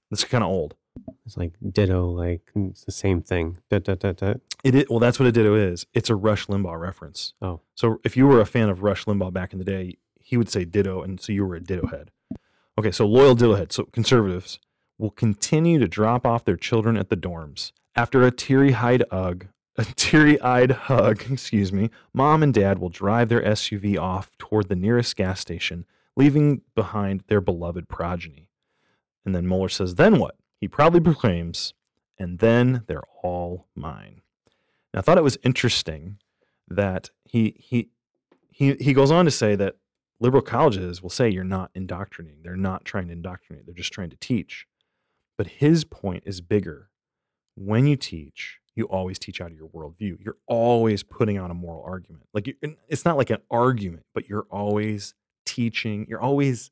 [0.09, 0.75] This is kind of old.
[1.25, 3.57] It's like ditto, like mm, it's the same thing.
[3.69, 4.33] Da, da, da, da.
[4.63, 5.85] It is, well, that's what a ditto is.
[5.93, 7.33] It's a Rush Limbaugh reference.
[7.41, 7.61] Oh.
[7.75, 10.49] So if you were a fan of Rush Limbaugh back in the day, he would
[10.49, 12.11] say ditto, and so you were a ditto head.
[12.77, 13.71] Okay, so loyal ditto head.
[13.71, 14.59] So conservatives
[14.97, 17.71] will continue to drop off their children at the dorms.
[17.95, 23.41] After a teary-eyed hug, a teary-eyed hug, excuse me, mom and dad will drive their
[23.41, 28.49] SUV off toward the nearest gas station, leaving behind their beloved progeny.
[29.25, 30.35] And then Mohler says, then what?
[30.63, 31.73] He proudly proclaims,
[32.17, 34.21] and then they're all mine.
[34.93, 36.19] Now, I thought it was interesting
[36.69, 37.89] that he he
[38.49, 39.75] he he goes on to say that
[40.21, 42.43] liberal colleges will say you're not indoctrinating.
[42.43, 43.65] They're not trying to indoctrinate.
[43.65, 44.65] They're just trying to teach.
[45.37, 46.89] But his point is bigger.
[47.55, 50.15] When you teach, you always teach out of your worldview.
[50.23, 52.27] You're always putting on a moral argument.
[52.33, 52.53] Like you,
[52.87, 55.13] it's not like an argument, but you're always
[55.45, 56.05] teaching.
[56.07, 56.71] You're always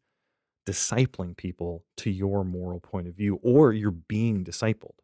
[0.71, 4.95] discipling people to your moral point of view, or you're being discipled.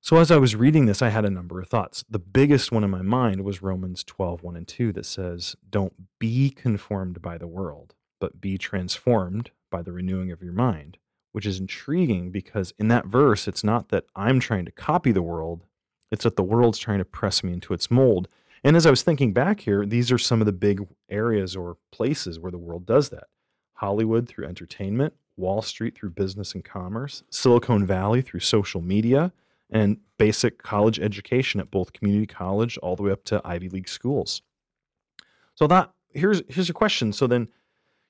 [0.00, 2.04] So as I was reading this, I had a number of thoughts.
[2.08, 5.92] The biggest one in my mind was Romans 12, 1 and 2, that says, Don't
[6.20, 10.98] be conformed by the world, but be transformed by the renewing of your mind,
[11.32, 15.20] which is intriguing because in that verse, it's not that I'm trying to copy the
[15.20, 15.64] world,
[16.12, 18.28] it's that the world's trying to press me into its mold.
[18.62, 21.76] And as I was thinking back here, these are some of the big areas or
[21.90, 23.24] places where the world does that
[23.78, 29.32] Hollywood through entertainment, Wall Street through business and commerce, Silicon Valley through social media
[29.70, 33.88] and basic college education at both community college all the way up to Ivy League
[33.88, 34.42] schools.
[35.54, 37.12] So that here's here's a question.
[37.12, 37.46] So then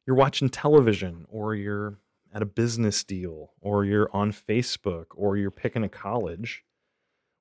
[0.07, 1.99] you're watching television or you're
[2.33, 6.65] at a business deal or you're on Facebook or you're picking a college.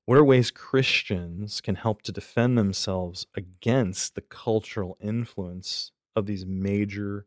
[0.06, 6.46] What are ways Christians can help to defend themselves against the cultural influence of these
[6.46, 7.26] major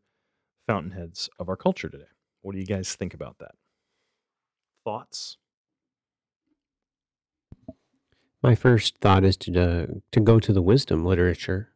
[0.71, 2.05] fountainheads of our culture today?
[2.41, 3.55] What do you guys think about that?
[4.85, 5.37] Thoughts?
[8.41, 11.73] My first thought is to uh, to go to the wisdom literature.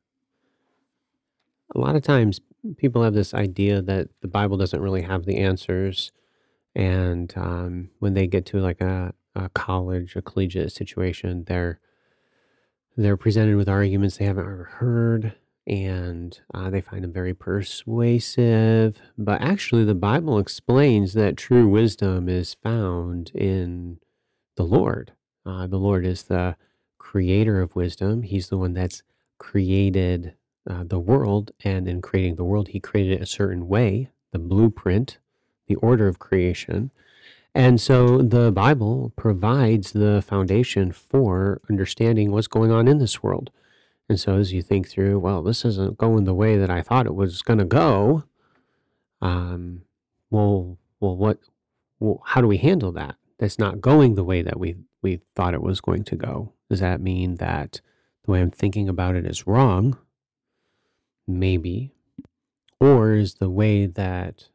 [1.75, 2.39] A lot of times,
[2.77, 6.13] people have this idea that the Bible doesn't really have the answers,
[6.73, 11.81] and um, when they get to like a, a college, a collegiate situation, they're
[12.95, 15.35] they're presented with arguments they haven't ever heard,
[15.67, 18.99] and uh, they find them very persuasive.
[19.17, 23.99] But actually, the Bible explains that true wisdom is found in
[24.55, 25.13] the Lord.
[25.45, 26.55] Uh, the Lord is the
[26.97, 28.23] creator of wisdom.
[28.23, 29.03] He's the one that's
[29.37, 30.33] created
[30.69, 31.51] uh, the world.
[31.63, 35.19] And in creating the world, he created it a certain way, the blueprint,
[35.67, 36.91] the order of creation.
[37.53, 43.49] And so the Bible provides the foundation for understanding what's going on in this world.
[44.07, 47.07] And so as you think through, well, this isn't going the way that I thought
[47.07, 48.23] it was going to go.
[49.21, 49.81] Um,
[50.29, 51.39] well, well, what,
[51.99, 53.15] well, how do we handle that?
[53.39, 56.51] That's not going the way that we we thought it was going to go.
[56.69, 57.79] Does that mean that
[58.23, 59.97] the way I'm thinking about it is wrong?
[61.27, 61.91] Maybe.
[62.79, 64.45] Or is the way that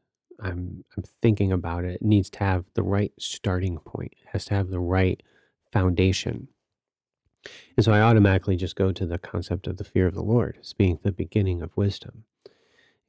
[0.41, 4.13] I'm I'm thinking about it needs to have the right starting point.
[4.23, 5.23] It has to have the right
[5.73, 6.49] foundation.
[7.77, 10.59] And so I automatically just go to the concept of the fear of the Lord
[10.61, 12.25] as being the beginning of wisdom.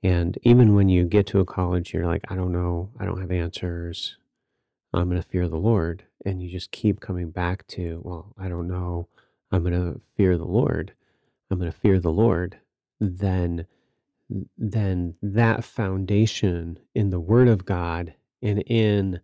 [0.03, 3.21] And even when you get to a college, you're like, I don't know, I don't
[3.21, 4.17] have answers.
[4.93, 6.03] I'm going to fear the Lord.
[6.25, 9.07] And you just keep coming back to, well, I don't know.
[9.51, 10.93] I'm going to fear the Lord.
[11.49, 12.57] I'm going to fear the Lord.
[12.99, 13.65] Then,
[14.57, 19.19] then that foundation in the Word of God and in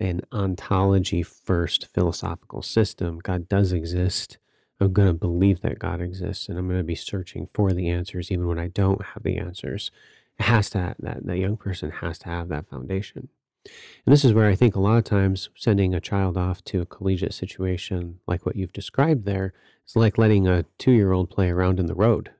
[0.00, 4.38] an ontology first philosophical system, God does exist.
[4.82, 7.88] I'm going to believe that God exists and I'm going to be searching for the
[7.88, 9.90] answers even when I don't have the answers.
[10.38, 13.28] It has to that that young person has to have that foundation.
[13.64, 16.80] And this is where I think a lot of times sending a child off to
[16.80, 19.52] a collegiate situation like what you've described there
[19.86, 22.30] is like letting a two year old play around in the road.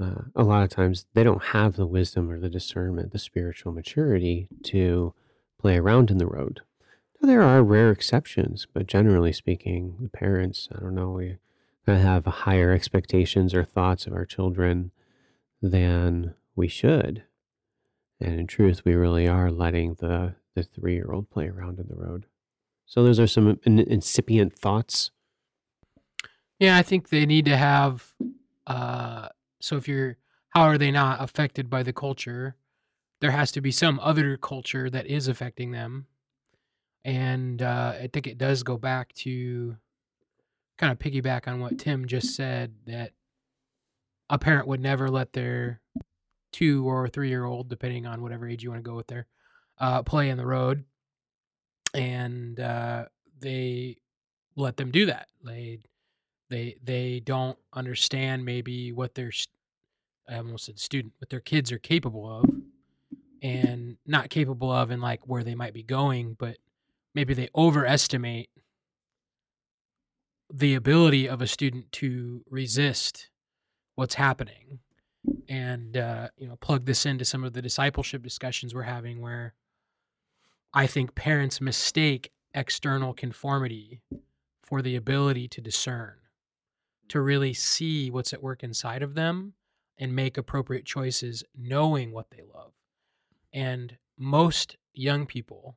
[0.00, 3.72] Uh, a lot of times they don't have the wisdom or the discernment, the spiritual
[3.72, 5.12] maturity to
[5.58, 6.60] play around in the road.
[7.20, 11.38] There are rare exceptions, but generally speaking, the parents, I don't know, we
[11.86, 14.92] have higher expectations or thoughts of our children
[15.60, 17.24] than we should.
[18.20, 21.88] And in truth, we really are letting the, the three year old play around in
[21.88, 22.26] the road.
[22.86, 25.10] So, those are some incipient thoughts.
[26.58, 28.14] Yeah, I think they need to have.
[28.66, 29.28] Uh,
[29.60, 30.16] so, if you're,
[30.50, 32.56] how are they not affected by the culture?
[33.20, 36.06] There has to be some other culture that is affecting them
[37.04, 39.76] and uh, I think it does go back to
[40.76, 43.12] kind of piggyback on what Tim just said that
[44.30, 45.80] a parent would never let their
[46.52, 49.26] two or three year old, depending on whatever age you want to go with there,
[49.78, 50.84] uh, play in the road.
[51.94, 53.06] And uh,
[53.40, 53.96] they
[54.56, 55.28] let them do that.
[55.44, 55.80] They
[56.50, 59.32] they they don't understand maybe what their
[60.28, 62.44] I almost said student, what their kids are capable of,
[63.42, 66.58] and not capable of, and like where they might be going, but
[67.18, 68.48] maybe they overestimate
[70.48, 73.28] the ability of a student to resist
[73.96, 74.78] what's happening
[75.48, 79.54] and uh, you know plug this into some of the discipleship discussions we're having where
[80.72, 84.00] i think parents mistake external conformity
[84.62, 86.14] for the ability to discern
[87.08, 89.54] to really see what's at work inside of them
[89.98, 92.72] and make appropriate choices knowing what they love.
[93.52, 95.76] And most young people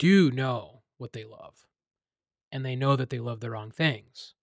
[0.00, 1.66] do know what they love
[2.50, 4.34] and they know that they love the wrong things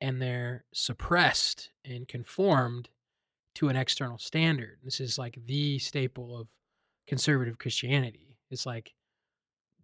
[0.00, 2.88] and they're suppressed and conformed
[3.54, 4.78] to an external standard.
[4.82, 6.48] This is like the staple of
[7.06, 8.38] conservative Christianity.
[8.50, 8.92] It's like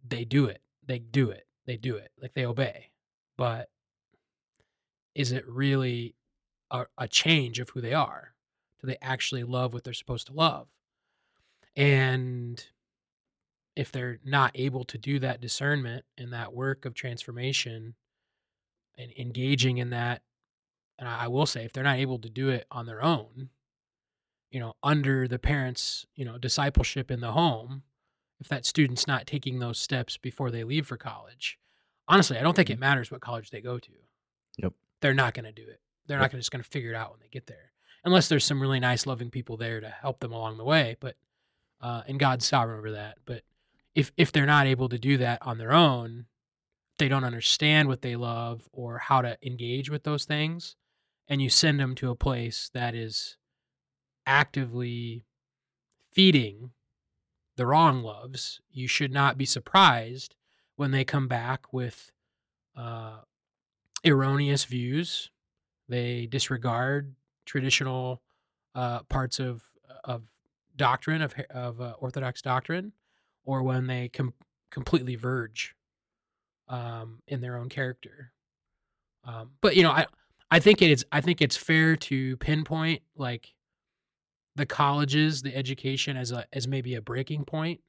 [0.06, 2.90] they do it, they do it, they do it, like they obey.
[3.38, 3.70] But
[5.14, 6.16] is it really
[6.72, 8.34] a, a change of who they are?
[8.80, 10.66] Do they actually love what they're supposed to love?
[11.76, 12.64] And
[13.76, 17.94] if they're not able to do that discernment and that work of transformation
[18.96, 20.22] and engaging in that
[20.98, 23.50] and I, will say if they're not able to do it on their own
[24.50, 27.82] you know under the parents you know discipleship in the home
[28.40, 31.58] if that student's not taking those steps before they leave for college
[32.06, 32.80] honestly i don't think it mm-hmm.
[32.80, 33.90] matters what college they go to
[34.58, 36.24] yep they're not going to do it they're yep.
[36.24, 37.72] not gonna, just going to figure it out when they get there
[38.04, 41.16] unless there's some really nice loving people there to help them along the way but
[41.80, 43.42] uh, and god's sovereign over that but
[43.94, 46.26] if if they're not able to do that on their own,
[46.98, 50.76] they don't understand what they love or how to engage with those things,
[51.28, 53.36] and you send them to a place that is
[54.26, 55.24] actively
[56.12, 56.70] feeding
[57.56, 60.34] the wrong loves, you should not be surprised
[60.76, 62.10] when they come back with
[62.76, 63.18] uh,
[64.04, 65.30] erroneous views.
[65.88, 68.22] They disregard traditional
[68.74, 69.62] uh, parts of
[70.02, 70.22] of
[70.76, 72.92] doctrine of of uh, Orthodox doctrine,
[73.44, 74.34] or when they com-
[74.70, 75.74] completely verge
[76.68, 78.32] um, in their own character.
[79.24, 80.06] Um, but you know, I
[80.50, 83.54] I think it is I think it's fair to pinpoint like
[84.56, 87.80] the colleges, the education as a as maybe a breaking point,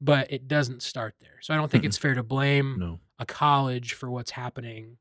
[0.00, 1.38] but it doesn't start there.
[1.40, 3.00] So I don't think mm it's fair to blame no.
[3.18, 4.98] a college for what's happening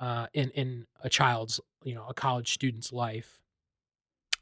[0.00, 3.40] uh, in in a child's you know a college student's life.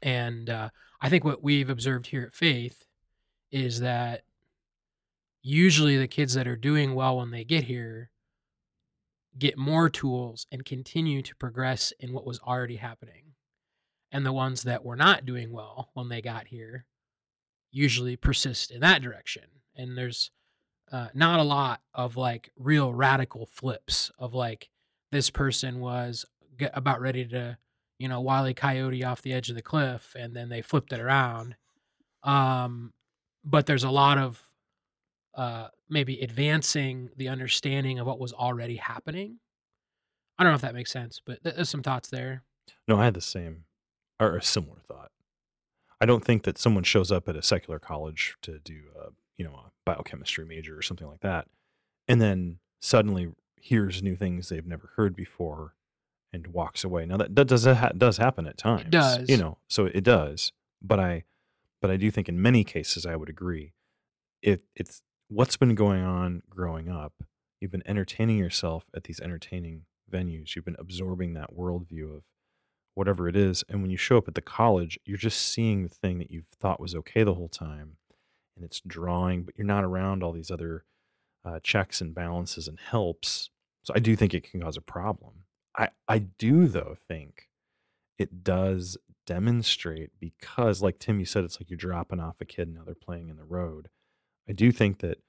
[0.01, 0.69] And uh,
[1.01, 2.85] I think what we've observed here at Faith
[3.53, 4.23] is that
[5.43, 8.09] usually the kids that are doing well when they get here
[9.37, 13.33] get more tools and continue to progress in what was already happening.
[14.11, 16.85] And the ones that were not doing well when they got here
[17.71, 19.43] usually persist in that direction.
[19.75, 20.31] And there's
[20.91, 24.69] uh, not a lot of like real radical flips of like
[25.11, 26.25] this person was
[26.73, 27.57] about ready to,
[27.99, 30.99] you know, wily coyote off the edge of the cliff and then they flipped it
[30.99, 31.55] around.
[32.23, 32.93] Um,
[33.43, 34.41] but there's a lot of
[35.35, 39.39] uh, maybe advancing the understanding of what was already happening.
[40.37, 42.43] I don't know if that makes sense, but there's some thoughts there.
[42.87, 43.65] No, I had the same
[44.19, 45.11] or a similar thought.
[46.01, 49.45] I don't think that someone shows up at a secular college to do, a, you
[49.45, 51.47] know, a biochemistry major or something like that,
[52.07, 55.75] and then suddenly hears new things they've never heard before
[56.33, 57.05] and walks away.
[57.05, 58.81] Now that, that does that ha- does happen at times.
[58.81, 60.51] It does, you know, so it does.
[60.81, 61.23] But I
[61.83, 63.73] but I do think in many cases I would agree.
[64.41, 67.11] It's what's been going on growing up,
[67.59, 70.55] you've been entertaining yourself at these entertaining venues.
[70.55, 72.23] You've been absorbing that worldview of
[72.93, 73.65] whatever it is.
[73.67, 76.47] And when you show up at the college, you're just seeing the thing that you've
[76.57, 77.97] thought was okay the whole time.
[78.55, 80.85] And it's drawing, but you're not around all these other
[81.43, 83.49] uh, checks and balances and helps.
[83.83, 85.33] So I do think it can cause a problem.
[85.77, 87.49] I, I do, though, think
[88.17, 92.67] it does demonstrate because, like Tim, you said, it's like you're dropping off a kid
[92.67, 93.89] and now they're playing in the road.
[94.47, 95.19] I do think that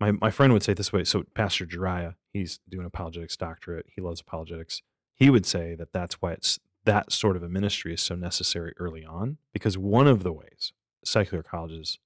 [0.00, 1.04] my, my friend would say this way.
[1.04, 3.86] So, Pastor Jariah, he's doing apologetics doctorate.
[3.94, 4.82] He loves apologetics.
[5.14, 8.72] He would say that that's why it's that sort of a ministry is so necessary
[8.78, 10.72] early on because one of the ways
[11.04, 11.98] secular colleges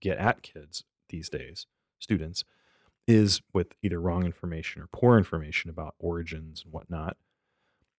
[0.00, 1.66] get at kids these days,
[1.98, 2.44] students,
[3.06, 7.16] is with either wrong information or poor information about origins and whatnot.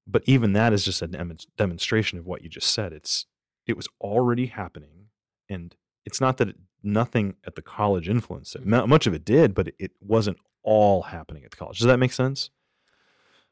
[0.09, 2.93] But even that is just a dem- demonstration of what you just said.
[2.93, 3.25] It's
[3.67, 5.09] it was already happening,
[5.47, 8.63] and it's not that it, nothing at the college influenced it.
[8.65, 11.77] M- much of it did, but it, wasn't all happening at the college.
[11.77, 12.49] Does that make sense?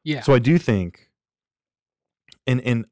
[0.03, 0.21] Yeah.
[0.21, 1.11] So I do think,
[2.47, 2.85] and and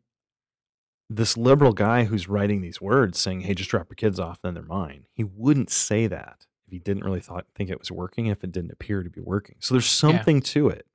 [1.09, 4.53] this liberal guy who's writing these words saying, "Hey, just drop your kids off, then
[4.53, 8.27] they're mine." He wouldn't say that if he didn't really thought think it was working,
[8.27, 9.55] if it didn't appear to be working.
[9.59, 10.85] So there's something to it,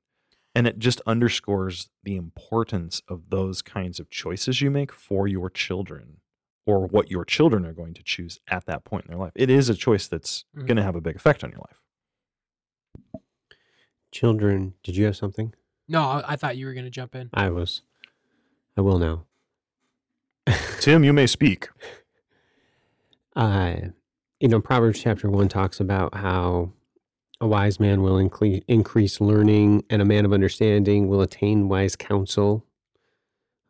[0.53, 5.49] and it just underscores the importance of those kinds of choices you make for your
[5.49, 6.17] children,
[6.65, 9.31] or what your children are going to choose at that point in their life.
[9.35, 10.67] It is a choice that's Mhm.
[10.67, 11.79] going to have a big effect on your life.
[14.11, 15.53] Children, did you have something?
[15.87, 17.29] no, I, I thought you were going to jump in.
[17.33, 17.81] I was.
[18.77, 19.25] I will now.
[20.79, 21.67] Tim, you may speak.
[23.35, 23.75] uh,
[24.39, 26.71] you know, Proverbs chapter one talks about how
[27.41, 31.97] a wise man will incre- increase learning, and a man of understanding will attain wise
[31.97, 32.65] counsel.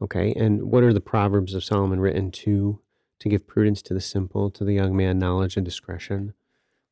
[0.02, 2.80] Okay, and what are the proverbs of Solomon written to?
[3.22, 6.34] To give prudence to the simple, to the young man knowledge and discretion.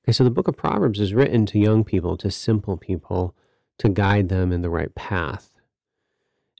[0.05, 3.36] Okay, so the book of Proverbs is written to young people, to simple people,
[3.80, 5.51] to guide them in the right path.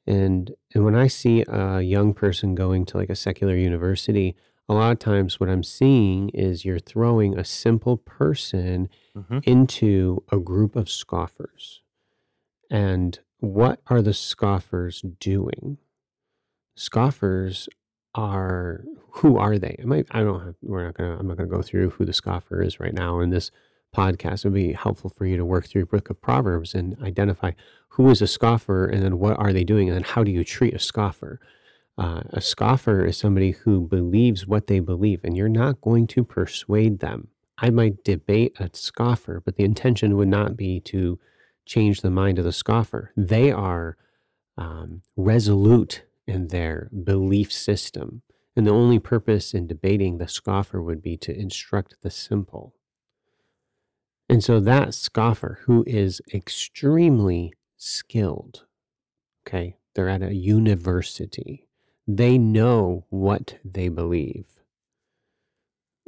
[0.08, 4.36] And and when I see a young person going to like a secular university,
[4.70, 9.46] a lot of times what I'm seeing is you're throwing a simple person Mhm.
[9.48, 11.82] into a group of scoffers.
[12.70, 15.80] And what are the scoffers doing?
[16.76, 17.68] Scoffers
[18.16, 19.76] are who are they?
[19.82, 22.14] I might I don't have we're not gonna I'm not gonna go through who the
[22.14, 23.52] scoffer is right now in this
[23.96, 24.46] podcast.
[24.46, 27.52] It would be helpful for you to work through Book of Proverbs and identify
[27.90, 30.44] who is a scoffer and then what are they doing and then how do you
[30.44, 31.40] treat a scoffer?
[32.00, 36.24] Uh, a scoffer is somebody who believes what they believe, and you're not going to
[36.24, 37.28] persuade them.
[37.58, 41.20] I might debate a scoffer, but the intention would not be to
[41.66, 43.12] change the mind of the scoffer.
[43.18, 43.98] They are
[44.58, 48.22] um, resolute in their belief system.
[48.56, 52.76] And the only purpose in debating the scoffer would be to instruct the simple.
[54.30, 58.66] And so that scoffer who is extremely skilled,
[59.46, 61.68] okay, they're at a university,
[62.12, 64.48] they know what they believe.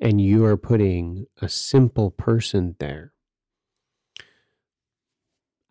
[0.01, 3.13] And you are putting a simple person there.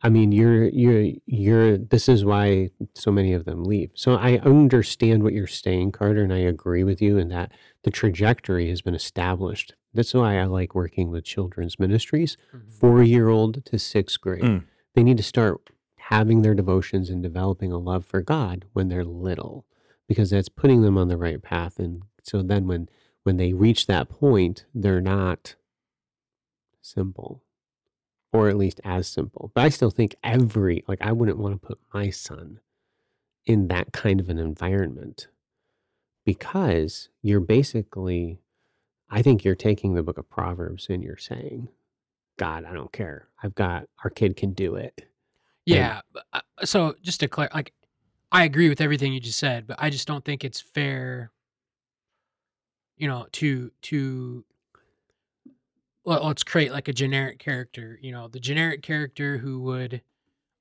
[0.03, 3.91] I mean, you're, you're, you're, this is why so many of them leave.
[3.95, 7.53] So I understand what you're saying, Carter, and I agree with you in that
[7.83, 9.75] the trajectory has been established.
[9.93, 12.71] That's why I like working with children's ministries, Mhm.
[12.73, 14.43] four year old to sixth grade.
[14.43, 14.65] Mm.
[14.95, 15.61] They need to start
[15.97, 19.67] having their devotions and developing a love for God when they're little,
[20.11, 21.79] because that's putting them on the right path.
[21.79, 22.89] And so then when,
[23.23, 25.55] when they reach that point, they're not
[26.83, 27.45] simple
[28.33, 29.53] or at least as simple.
[29.55, 32.59] But I still think every, like, I wouldn't want to put my son
[33.47, 35.29] in that kind of an environment
[36.25, 38.41] because you're basically,
[39.11, 41.69] I think you're taking the book of Proverbs and you're saying,
[42.37, 43.29] God, I don't care.
[43.41, 45.07] I've got, our kid can do it.
[45.65, 46.01] Yeah.
[46.13, 47.73] but, uh, So just to clarify, like,
[48.33, 51.33] I agree with everything you just said, but I just don't think it's fair,
[52.97, 54.45] you know, to to
[56.05, 57.99] well, let's create like a generic character.
[58.01, 60.03] You know, the generic character who would,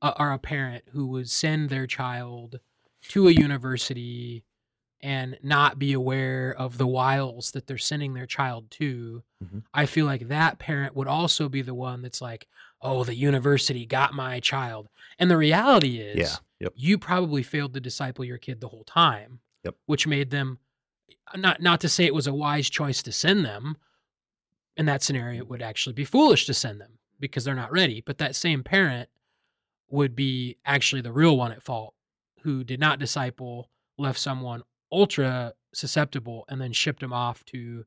[0.01, 2.59] uh, or a parent who would send their child
[3.09, 4.43] to a university
[5.01, 9.24] and not be aware of the wiles that they're sending their child to.
[9.43, 9.63] Mhm.
[9.74, 12.47] I feel like that parent would also be the one that's like,
[12.82, 14.89] oh, the university got my child.
[15.17, 16.36] And the reality is, Yeah.
[16.60, 16.74] Yep.
[16.76, 19.39] you probably failed to disciple your kid the whole time.
[19.64, 19.76] Yep.
[19.86, 20.60] Which made them
[21.34, 23.78] uh, not not to say it was a wise choice to send them.
[24.78, 28.01] In that scenario, it would actually be foolish to send them because they're not ready.
[28.05, 29.10] But that same parent
[29.89, 31.93] would be actually the real one at fault
[32.43, 37.84] who did not disciple, left someone ultra susceptible, and then shipped them off to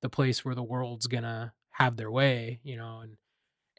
[0.00, 3.16] the place where the world's gonna have their way, you know, and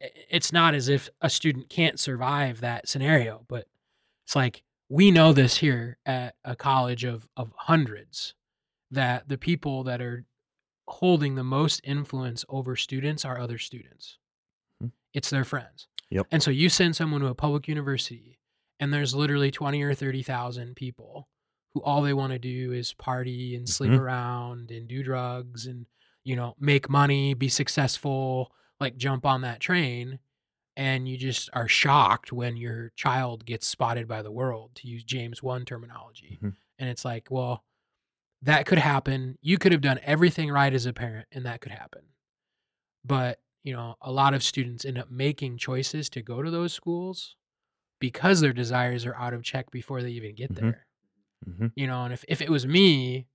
[0.04, 3.68] uh, it's not as if a student can't survive that scenario, but
[4.30, 8.36] It's like we know this here at a college of of hundreds
[8.92, 10.24] that the people that are
[10.88, 14.20] holding the most influence over students are other students.
[14.80, 14.90] Hmm.
[15.16, 15.88] It's their friends.
[16.12, 16.28] Yep.
[16.30, 18.38] And so you send someone to a public university
[18.80, 21.28] and there's literally 20 or 30,000 people
[21.74, 24.00] who all they want to do is party and sleep Mhm.
[24.00, 25.88] around and do drugs and
[26.24, 30.20] you know, make money, be successful, like jump on that train
[30.80, 35.04] and you just are shocked when your child gets spotted by the world to use
[35.04, 36.40] James 1 terminology.
[36.42, 36.56] Mhm.
[36.80, 37.66] And it's like, well,
[38.44, 39.38] that could happen.
[39.42, 42.04] You could have done everything right as a parent and that could happen.
[43.04, 46.72] But, you know, a lot of students end up making choices to go to those
[46.72, 47.36] schools
[48.00, 50.56] because their desires are out of check before they even get Mhm.
[50.56, 50.88] there.
[51.44, 53.28] hmm You know, and if, if it was me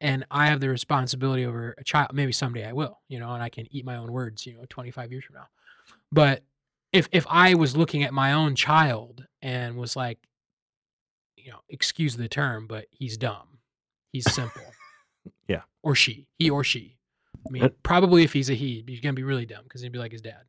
[0.00, 3.42] and I have the responsibility over a child, maybe someday I will, you know, and
[3.42, 5.48] I can eat my own words, you know, 25 years from now.
[6.10, 6.42] But
[6.92, 10.18] if if I was looking at my own child and was like,
[11.36, 13.58] you know, excuse the term, but he's dumb.
[14.12, 14.62] He's simple.
[15.48, 15.62] Yeah.
[15.84, 16.26] Or she.
[16.38, 16.96] He or she.
[17.46, 19.92] I mean, Uh, probably if he's a he, he's gonna be really dumb because he'd
[19.92, 20.42] be like his dad.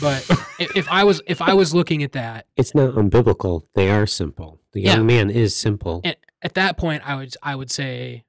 [0.00, 0.28] But
[0.58, 3.62] if, if I was if I was looking at that It's not unbiblical.
[3.74, 4.60] They are simple.
[4.72, 4.96] The Yeah.
[4.96, 6.00] young man is simple.
[6.04, 8.24] at, at that point i would i would say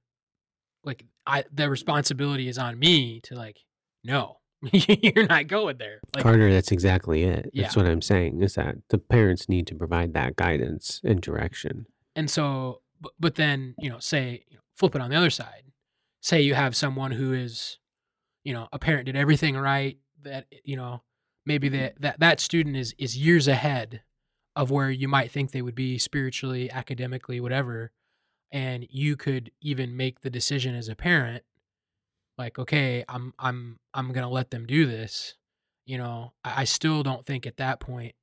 [0.83, 3.57] like i the responsibility is on me to like
[4.03, 4.37] no
[4.71, 7.49] you're not going there like Carter, that's exactly it.
[7.53, 7.81] That's Yeah.
[7.81, 8.41] what I'm saying.
[8.41, 11.87] Is that the parents need to provide that guidance and direction.
[12.15, 15.29] and so but, but then you know say you know, flip it on the other
[15.29, 15.63] side
[16.21, 17.79] say you have someone who is
[18.43, 21.01] you know a parent did everything right that you know
[21.45, 22.01] maybe that mm.
[22.01, 24.01] that that student is is years ahead
[24.55, 27.91] of where you might think they would be spiritually academically whatever
[28.51, 31.43] and you could even make the decision as a parent
[32.37, 35.35] like okay i'm i'm i'm gonna let them do this
[35.85, 38.15] you know i, I still don't think at that point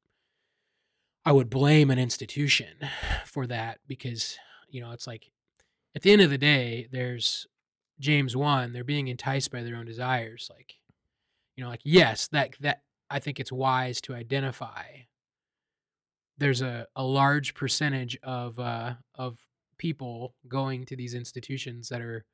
[1.24, 2.68] i would blame an institution
[3.26, 4.36] for that because
[4.68, 5.30] you know it's like
[5.94, 7.46] at the end of the day there's
[8.00, 10.74] james 1 they're being enticed by their own desires like
[11.56, 14.84] you know like yes that that i think it's wise to identify
[16.38, 19.38] there's a, a large percentage of uh, of
[19.76, 22.24] people going to these institutions that are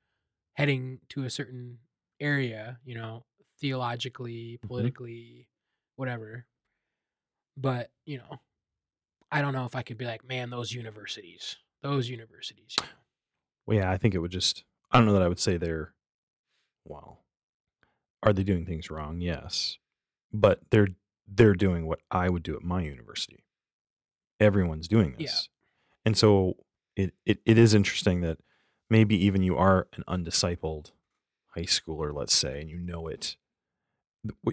[0.54, 1.78] heading to a certain
[2.20, 3.24] area, you know,
[3.60, 4.68] theologically, mm-hmm.
[4.68, 5.48] politically,
[5.96, 6.46] whatever.
[7.56, 8.40] But, you know,
[9.30, 12.76] I don't know if I could be like, man, those universities, those universities.
[12.80, 12.92] You know.
[13.66, 14.64] Well, yeah, I think it would just.
[14.90, 15.92] I don't know that I would say they're.
[16.84, 17.20] Well,
[18.22, 19.20] are they doing things wrong?
[19.20, 19.78] Yes,
[20.32, 20.88] but they're
[21.26, 23.44] they're doing what I would do at my university.
[24.38, 25.26] Everyone's doing Yeah.
[25.26, 25.48] this,
[26.04, 26.56] and so
[26.96, 28.38] it, it it is interesting that
[28.90, 30.92] maybe even you are an undiscipled
[31.54, 33.36] high schooler, let's say, and you know it.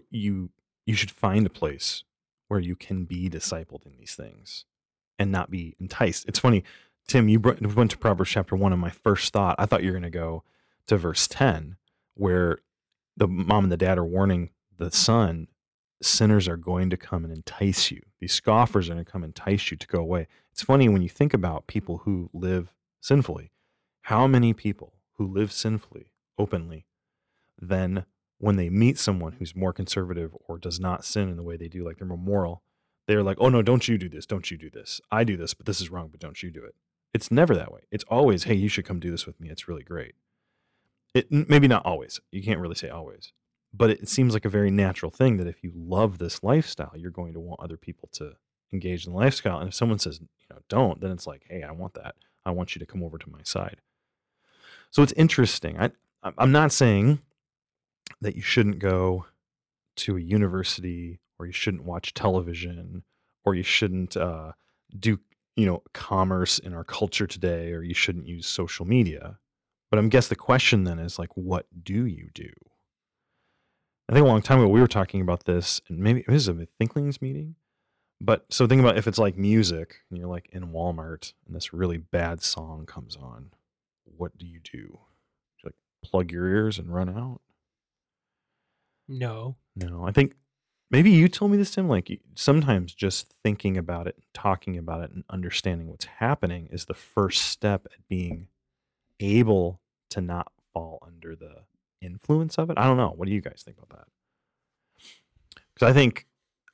[0.10, 0.52] You
[0.86, 2.04] you should find a place
[2.48, 4.66] where you can be discipled in these things,
[5.18, 6.28] and not be enticed.
[6.28, 6.64] It's funny.
[7.08, 10.00] Tim, you went to Proverbs chapter one, and my first thought, I thought you were
[10.00, 10.44] going to go
[10.88, 11.78] to verse 10,
[12.14, 12.60] where
[13.18, 15.48] the mom and the dad are warning the son,
[16.02, 18.02] sinners are going to come and entice you.
[18.20, 20.28] These scoffers are going to come entice you to go away.
[20.52, 23.51] It's funny when you think about people who live sinfully,
[24.02, 26.86] how many people who live sinfully openly,
[27.60, 28.06] then
[28.40, 31.68] when they meet someone who's more conservative or does not sin in the way they
[31.68, 32.64] do, like they're more moral,
[33.08, 35.00] they're like, oh no, don't you do this, don't you do this.
[35.12, 36.76] I do this, but this is wrong, but don't you do it.
[37.14, 37.82] It's never that way.
[37.92, 39.50] It's always, hey, you should come do this with me.
[39.50, 40.16] It's really great.
[41.14, 42.20] It maybe not always.
[42.32, 43.34] You can't really say always,
[43.74, 47.12] but it seems like a very natural thing that if you love this lifestyle, you're
[47.12, 48.34] going to want other people to
[48.74, 49.60] engage in the lifestyle.
[49.60, 52.16] And if someone says, you know, don't, then it's like, hey, I want that.
[52.46, 53.82] I want you to come over to my side.
[54.92, 55.80] So it's interesting.
[55.80, 55.92] I
[56.24, 57.22] I'm- not saying
[58.22, 59.26] that you shouldn't go
[59.98, 63.04] to a university or you shouldn't watch television
[63.44, 64.52] or you shouldn't uh,
[64.98, 65.20] do
[65.56, 69.40] you know commerce in our culture today or you shouldn't use social media.
[69.90, 72.50] But i'm guess the question then is like what do you do?
[74.08, 76.48] I think a long time ago we were talking about this and maybe it was
[76.48, 77.56] a thinklings meeting
[78.20, 81.74] but so think about if it's like music and you're like in walmart and this
[81.74, 83.52] really bad song comes on
[84.22, 85.00] what do you do you
[85.64, 85.74] like
[86.06, 87.42] plug your ears and run out
[89.08, 89.56] No.
[89.76, 90.36] no, I think
[90.92, 91.90] maybe you told me this, Tim.
[91.90, 96.94] Like sometimes just thinking about it, talking about it, and understanding what's happening is the
[96.94, 98.48] first step at being
[99.20, 101.64] able to not fall under the
[102.02, 102.78] influence of it.
[102.78, 103.14] I don't know.
[103.16, 104.08] What do you guys think about that?
[105.74, 106.28] Because I think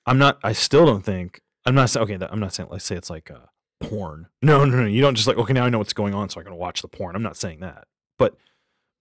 [0.06, 0.38] I'm not.
[0.44, 2.04] I still don't think I'm not saying.
[2.04, 2.68] Okay, I'm not saying.
[2.70, 3.48] Let's say it's like uh,
[3.80, 4.28] porn.
[4.42, 4.86] No, no, no.
[4.88, 5.38] You don't just like.
[5.38, 7.16] Okay, now I know what's going on, so I'm gonna watch the porn.
[7.16, 7.88] I'm not saying that.
[8.18, 8.36] But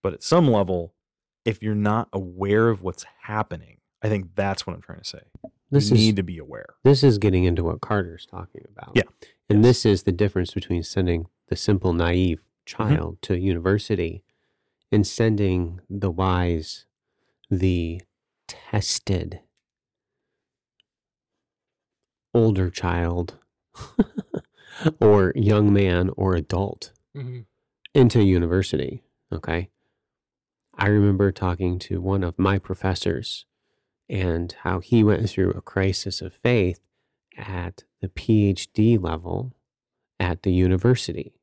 [0.02, 0.94] but at some level,
[1.44, 5.20] if you're not aware of what's happening, I think that's what I'm trying to say.
[5.70, 6.74] This we is need to be aware.
[6.84, 8.92] this is getting into what Carter's talking about.
[8.94, 9.02] Yeah.
[9.48, 9.64] And Yes.
[9.64, 12.84] this is the difference between sending the simple, naive mm-hmm.
[12.94, 14.22] child to university
[14.92, 16.86] and sending the wise,
[17.50, 18.00] the
[18.46, 19.40] tested
[22.32, 23.38] older child
[25.00, 27.46] or young man or adult Mhm.
[27.94, 29.02] into university.
[29.32, 29.70] Okay.
[30.74, 33.46] I remember talking to one of my professors
[34.08, 36.80] and how he went through a crisis of faith
[37.36, 39.54] at the PhD level
[40.20, 41.34] at the university.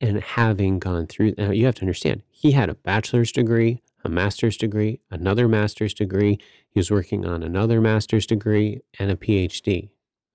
[0.00, 4.08] And having gone through, now you have to understand, he had a bachelor's degree, a
[4.08, 6.38] master's degree, another master's degree.
[6.70, 9.90] He was working on another master's degree and a PhD.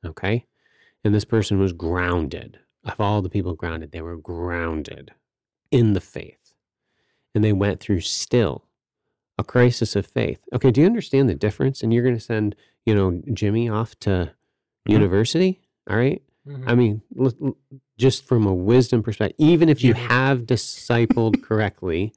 [0.06, 0.46] Okay.
[1.06, 2.58] And this person was grounded.
[2.84, 5.12] Of all the people grounded, they were grounded
[5.72, 6.54] in the faith.
[7.34, 8.66] And they went through still
[9.38, 10.40] a crisis of faith.
[10.54, 11.84] Okay, do you understand the difference?
[11.84, 14.32] And you're going to send, you know, Jimmy off to
[14.88, 14.92] Mhm.
[14.94, 15.62] university?
[15.90, 16.22] All right.
[16.48, 16.64] Mhm.
[16.68, 17.56] I mean, l-
[17.98, 22.14] just from a wisdom perspective, even if you have discipled correctly,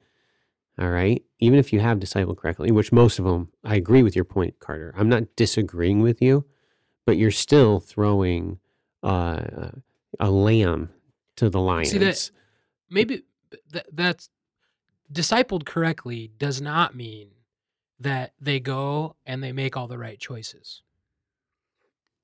[0.79, 4.15] all right, even if you have discipled correctly, which most of them, I agree with
[4.15, 4.93] your point, Carter.
[4.97, 6.45] I'm not disagreeing with you,
[7.05, 8.59] but you're still throwing
[9.03, 9.69] uh,
[10.19, 10.89] a lamb
[11.37, 11.91] to the lions.
[11.91, 12.31] See that
[12.89, 13.23] maybe
[13.71, 14.29] th- that's
[15.11, 17.29] discipled correctly does not mean
[17.99, 20.83] that they go and they make all the right choices.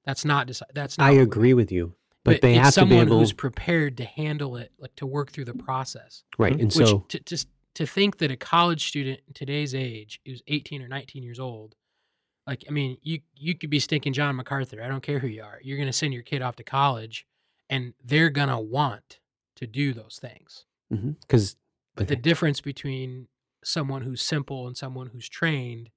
[0.05, 2.91] That's not deci- that's not I agree with you, but, they it's have to be
[2.91, 6.23] someone able, who's prepared to handle it, like to work through the process.
[6.38, 6.51] right?
[6.53, 10.41] And Which so, to just to think that a college student in today's age who's
[10.47, 11.76] 18 or 19 years old,
[12.48, 14.82] like I mean, you you could be stinking John MacArthur.
[14.84, 15.60] I don't care who you are.
[15.62, 17.26] You're going to send your kid off to college,
[17.70, 19.20] and they're going to want
[19.56, 20.66] to do those things.
[20.93, 21.56] Mm-hmm, because
[21.96, 23.28] But the difference between
[23.64, 25.89] someone who's simple and someone who's trained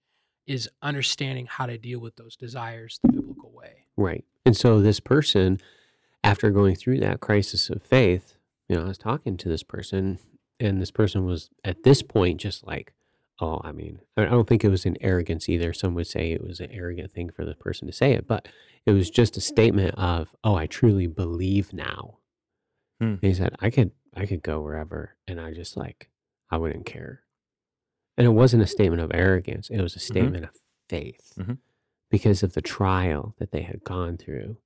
[0.46, 3.86] is understanding how to deal with those desires the biblical way.
[3.96, 4.24] Right.
[4.46, 5.60] And so this person,
[6.24, 8.34] after going through that crisis of faith,
[8.68, 10.18] you know, I was talking to this person,
[10.58, 12.94] and this person was at this point just like,
[13.40, 15.72] oh, I mean, I I don't think it was an arrogance either.
[15.72, 18.48] Some would say it was an arrogant thing for the person to say it, but
[18.86, 22.18] it was just a statement of, oh, I truly believe now.
[23.00, 23.04] Hmm.
[23.04, 26.08] And he said, I could, I could go wherever, and I just like,
[26.50, 27.22] I wouldn't care.
[28.16, 30.50] And it wasn't a statement of arrogance; it was a statement of
[30.88, 31.58] faith Mhm.
[32.10, 34.56] because of the trial that they had gone through.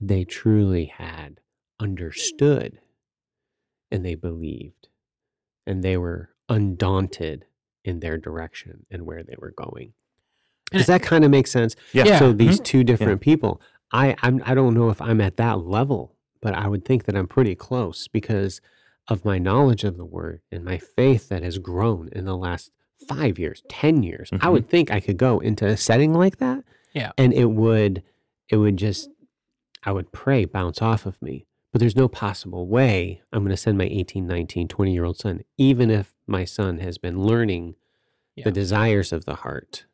[0.00, 1.40] They truly had
[1.80, 2.78] understood
[3.90, 4.88] and they believed
[5.66, 7.46] and they were undaunted
[7.84, 9.92] in their direction and where they were going.
[10.72, 11.76] Does it- that kind of make sense?
[11.92, 12.04] Yeah.
[12.04, 12.18] Yeah.
[12.18, 12.64] So these Mhm.
[12.64, 13.60] two different people,
[13.92, 17.16] I I'm, I don't know if I'm at that level, but I would think that
[17.16, 18.60] I'm pretty close because
[19.08, 22.70] of my knowledge of the word and my faith that has grown in the last
[23.06, 24.30] five years, ten years.
[24.32, 24.52] I Mhm.
[24.52, 26.64] would think I could go into a setting like that,
[26.94, 27.12] Yeah.
[27.18, 28.02] and it would
[28.48, 29.10] it would just
[29.86, 31.46] I would pray bounce off of me.
[31.70, 35.18] But there's no possible way I'm going to send my 18, 19, 20 year old
[35.18, 37.76] son, even if my son has been learning
[38.36, 38.44] Yeah.
[38.44, 39.86] the desires of the heart,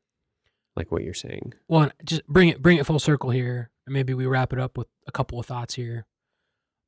[0.76, 1.54] like what you're saying.
[1.68, 4.78] Well, just bring it bring it full circle here, and maybe we wrap it up
[4.78, 6.06] with a couple of thoughts here.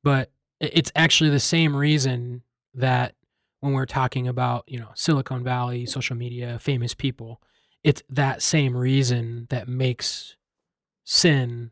[0.03, 3.15] But it's actually the same reason that
[3.59, 7.41] when we're talking about you know Silicon Valley, social media, famous people,
[7.83, 10.35] it's that same reason that makes
[11.03, 11.71] sin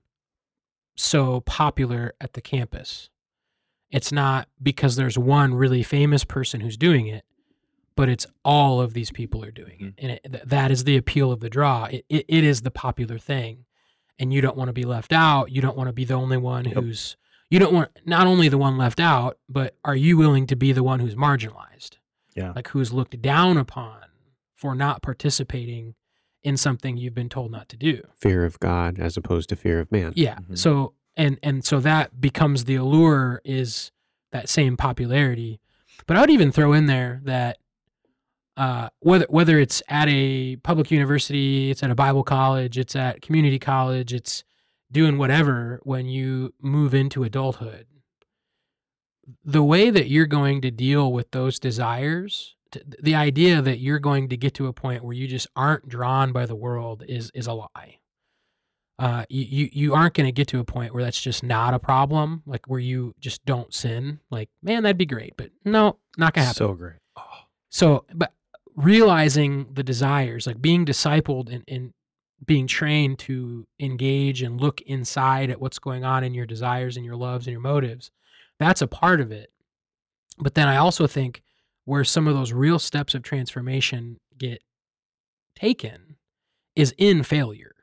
[0.96, 3.10] so popular at the campus.
[3.90, 7.26] It's not because there's one really famous person who's doing it,
[7.96, 10.98] but it's all of these people are doing it, and it, th- that is the
[10.98, 11.86] appeal of the draw.
[11.86, 13.66] It, it, it is the popular thing,
[14.20, 15.52] and you don't want to be left out.
[15.52, 16.74] You don't want to be the only one Yep.
[16.76, 17.18] who's.
[17.50, 20.72] You don't want not only the one left out, but are you willing to be
[20.72, 21.98] the one who's marginalized?
[22.34, 22.54] Yeah.
[22.56, 24.00] like who's looked down upon
[24.56, 25.96] for not participating
[26.44, 28.02] in something you've been told not to do.
[28.16, 30.14] Fear of God as opposed to fear of man.
[30.16, 30.38] Yeah.
[30.50, 30.58] Mhm.
[30.58, 33.92] So and and so that becomes the allure is
[34.32, 35.60] that same popularity.
[36.08, 37.58] But I would even throw in there that
[38.58, 43.22] uh, whether whether it's at a public university, it's at a Bible college, it's at
[43.22, 44.44] community college, it's
[44.92, 47.88] doing whatever when you move into adulthood.
[49.46, 54.00] The way that you're going to deal with those desires, t- the idea that you're
[54.00, 57.32] going to get to a point where you just aren't drawn by the world is
[57.34, 58.00] is a lie
[59.02, 61.74] uh, you, you you aren't going to get to a point where that's just not
[61.74, 64.20] a problem, like where you just don't sin.
[64.30, 66.58] Like, man, that'd be great, but no, not gonna happen.
[66.58, 66.98] So great.
[67.18, 67.24] Oh,
[67.70, 68.32] So, but
[68.76, 71.94] realizing the desires, like being discipled and, and
[72.46, 77.06] being trained to engage and look inside at what's going on in your desires and
[77.06, 78.12] your loves and your motives,
[78.60, 79.52] that's a part of it.
[80.40, 81.44] But then I also think
[81.86, 84.62] where some of those real steps of transformation get
[85.56, 86.18] taken
[86.76, 87.76] is in failure.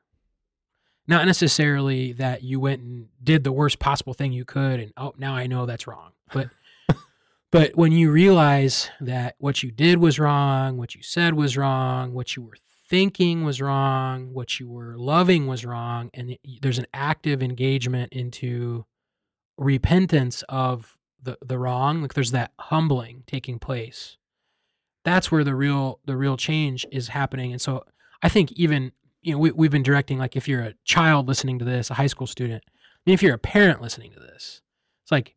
[1.07, 5.15] Not necessarily that you went and did the worst possible thing you could and oh
[5.19, 6.13] now I know that's wrong.
[6.33, 6.49] But
[7.51, 12.13] but when you realize that what you did was wrong, what you said was wrong,
[12.13, 12.57] what you were
[12.89, 18.85] thinking was wrong, what you were loving was wrong, and there's an active engagement into
[19.57, 24.19] repentance of the the wrong like there's that humbling taking place
[25.05, 27.53] that's where the real the real change is happening.
[27.53, 27.85] And so
[28.23, 28.93] i think even
[29.23, 31.95] you know we, we've been directing like if you're a child listening to this a
[31.95, 32.63] high school student
[33.07, 34.61] if you're a parent listening to this
[35.05, 35.35] it's like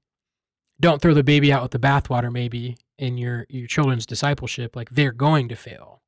[0.82, 4.90] don't throw the baby out with the bathwater maybe in your your children's discipleship like
[4.90, 6.02] they're going to fail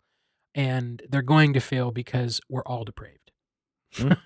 [0.53, 3.31] and they're going to fail because we're all depraved
[3.95, 4.17] mm.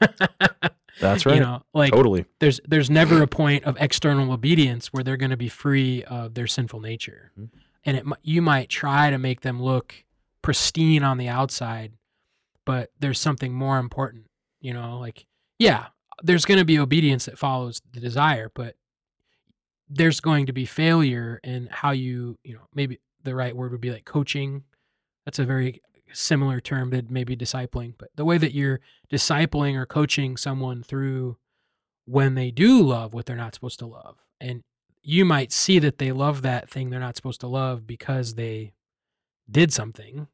[1.00, 1.36] That's right.
[1.36, 2.26] You know, like totally.
[2.40, 6.34] There's there's never a point of external obedience where they're going to be free of
[6.34, 7.58] their sinful nature, mm-hmm.
[7.86, 9.94] and it you might try to make them look
[10.42, 11.94] pristine on the outside,
[12.66, 14.26] but there's something more important.
[14.60, 15.26] You know, like
[15.60, 15.88] yeah,
[16.24, 18.76] there's going to be obedience that follows the desire, but
[19.90, 23.82] there's going to be failure in how you you know maybe the right word would
[23.82, 24.64] be like coaching.
[25.26, 25.82] That's a very
[26.14, 28.80] similar term to maybe discipling, but the way that you're
[29.12, 31.38] discipling or coaching someone through
[32.06, 34.18] when they do love what they're not supposed to love.
[34.40, 34.64] And
[35.04, 38.74] you might see that they love that thing they're not supposed to love because they
[39.50, 40.28] did something.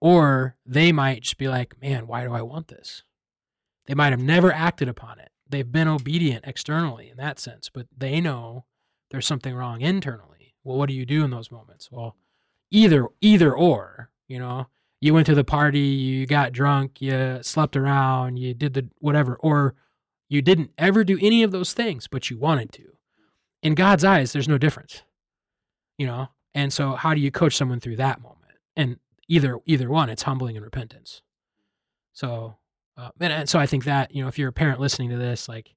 [0.00, 3.02] Or they might just be like, man, why do I want this?
[3.86, 5.30] They might have never acted upon it.
[5.48, 8.64] They've been obedient externally in that sense, but they know
[9.10, 10.54] there's something wrong internally.
[10.64, 11.90] Well, what do you do in those moments?
[11.90, 12.16] Well,
[12.70, 14.66] either either or, you know
[15.00, 19.36] you went to the party, you got drunk, you slept around, you did the whatever,
[19.36, 19.74] or
[20.28, 22.84] you didn't ever do any of those things, but you wanted to.
[23.62, 25.02] In God's eyes, there's no difference,
[25.98, 26.28] you know.
[26.54, 28.58] And so, how do you coach someone through that moment?
[28.76, 28.98] And
[29.28, 31.22] either either one, it's humbling and repentance.
[32.12, 32.56] So,
[32.96, 35.16] uh, and, and so I think that you know, if you're a parent listening to
[35.16, 35.74] this, like,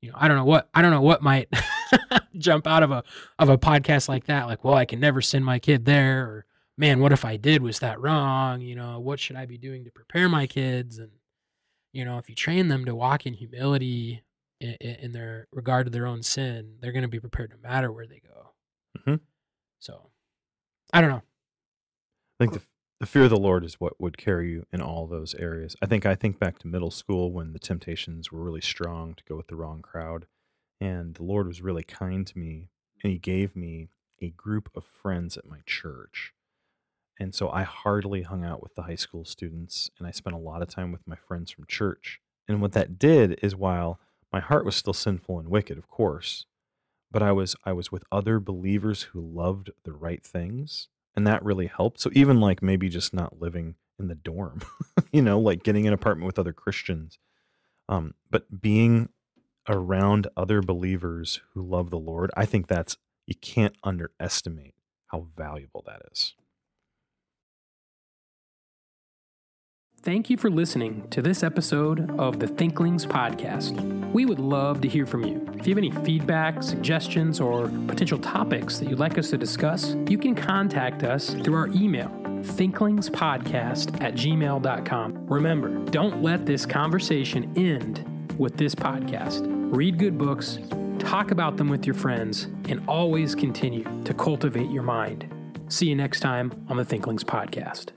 [0.00, 1.48] you know, I don't know what I don't know what might
[2.36, 3.04] jump out of a
[3.38, 4.46] of a podcast like that.
[4.46, 7.62] Like, well, I can never send my kid there, or man, what if I did?
[7.62, 8.60] Was that wrong?
[8.60, 10.98] You know, what should I be doing to prepare my kids?
[10.98, 11.10] And,
[11.92, 14.22] you know, if you train them to walk in humility
[14.60, 17.92] in, in their regard to their own sin, they're going to be prepared no matter
[17.92, 18.50] where they go.
[18.98, 19.24] Mm-hmm.
[19.80, 20.10] So,
[20.92, 21.22] I don't know.
[21.22, 22.62] I think the,
[23.00, 25.76] the fear of the Lord is what would carry you in all those areas.
[25.82, 29.24] I think I think back to middle school when the temptations were really strong to
[29.28, 30.26] go with the wrong crowd.
[30.82, 32.70] And the Lord was really kind to me
[33.02, 33.88] and he gave me
[34.20, 36.32] a group of friends at my church
[37.22, 40.38] and so I hardly hung out with the high school students and I spent a
[40.38, 42.20] lot of time with my friends from church.
[42.48, 44.00] And what that did is while
[44.32, 46.46] my heart was still sinful and wicked, of course,
[47.10, 51.44] but I was I was with other believers who loved the right things, and that
[51.44, 52.00] really helped.
[52.00, 54.62] So even like maybe just not living in the dorm,
[55.12, 57.18] you know, like getting an apartment with other Christians,
[57.88, 59.10] um, but being
[59.68, 62.96] around other believers who love the Lord, I think that's
[63.26, 64.74] you can't underestimate
[65.06, 66.34] how valuable that is.
[70.02, 73.80] Thank you for listening to this episode of the Thinklings Podcast.
[74.10, 75.48] We would love to hear from you.
[75.54, 79.94] If you have any feedback, suggestions, or potential topics that you'd like us to discuss,
[80.08, 85.26] you can contact us through our email, thinklingspodcast at gmail.com.
[85.28, 88.04] Remember, don't let this conversation end
[88.38, 89.46] with this podcast.
[89.74, 90.58] Read good books,
[90.98, 95.28] talk about them with your friends, and always continue to cultivate your mind.
[95.68, 97.92] See you next time on the Thinklings Podcast.